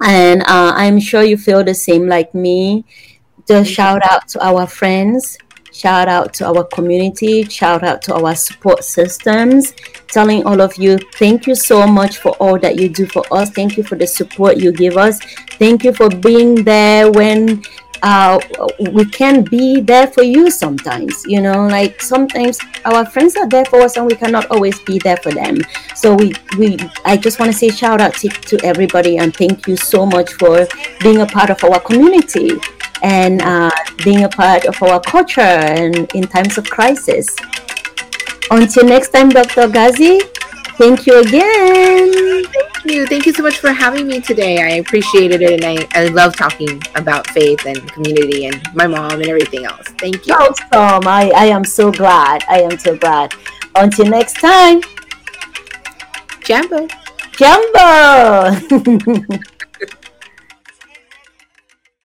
[0.00, 2.84] And uh, i'm sure you feel the same like me.
[3.48, 5.38] Just shout out to our friends
[5.72, 7.44] Shout out to our community.
[7.44, 9.74] Shout out to our support systems.
[10.08, 13.50] Telling all of you, thank you so much for all that you do for us.
[13.50, 15.20] Thank you for the support you give us.
[15.58, 17.62] Thank you for being there when
[18.02, 18.38] uh,
[18.92, 21.24] we can be there for you sometimes.
[21.26, 24.98] You know, like sometimes our friends are there for us and we cannot always be
[24.98, 25.58] there for them.
[25.94, 29.66] So we, we I just want to say shout out to, to everybody and thank
[29.66, 30.66] you so much for
[31.00, 32.50] being a part of our community
[33.02, 33.70] and uh,
[34.04, 37.36] being a part of our culture and in times of crisis.
[38.50, 39.68] Until next time, Dr.
[39.68, 40.20] Ghazi,
[40.78, 42.44] thank you again.
[42.44, 43.06] Thank you.
[43.06, 44.62] Thank you so much for having me today.
[44.62, 49.12] I appreciated it and I, I love talking about faith and community and my mom
[49.12, 49.86] and everything else.
[49.98, 50.34] Thank you.
[50.34, 51.06] Awesome.
[51.06, 52.44] I, I am so glad.
[52.48, 53.34] I am so glad.
[53.74, 54.80] Until next time.
[56.44, 56.88] Jambo.
[57.36, 58.58] Jambo.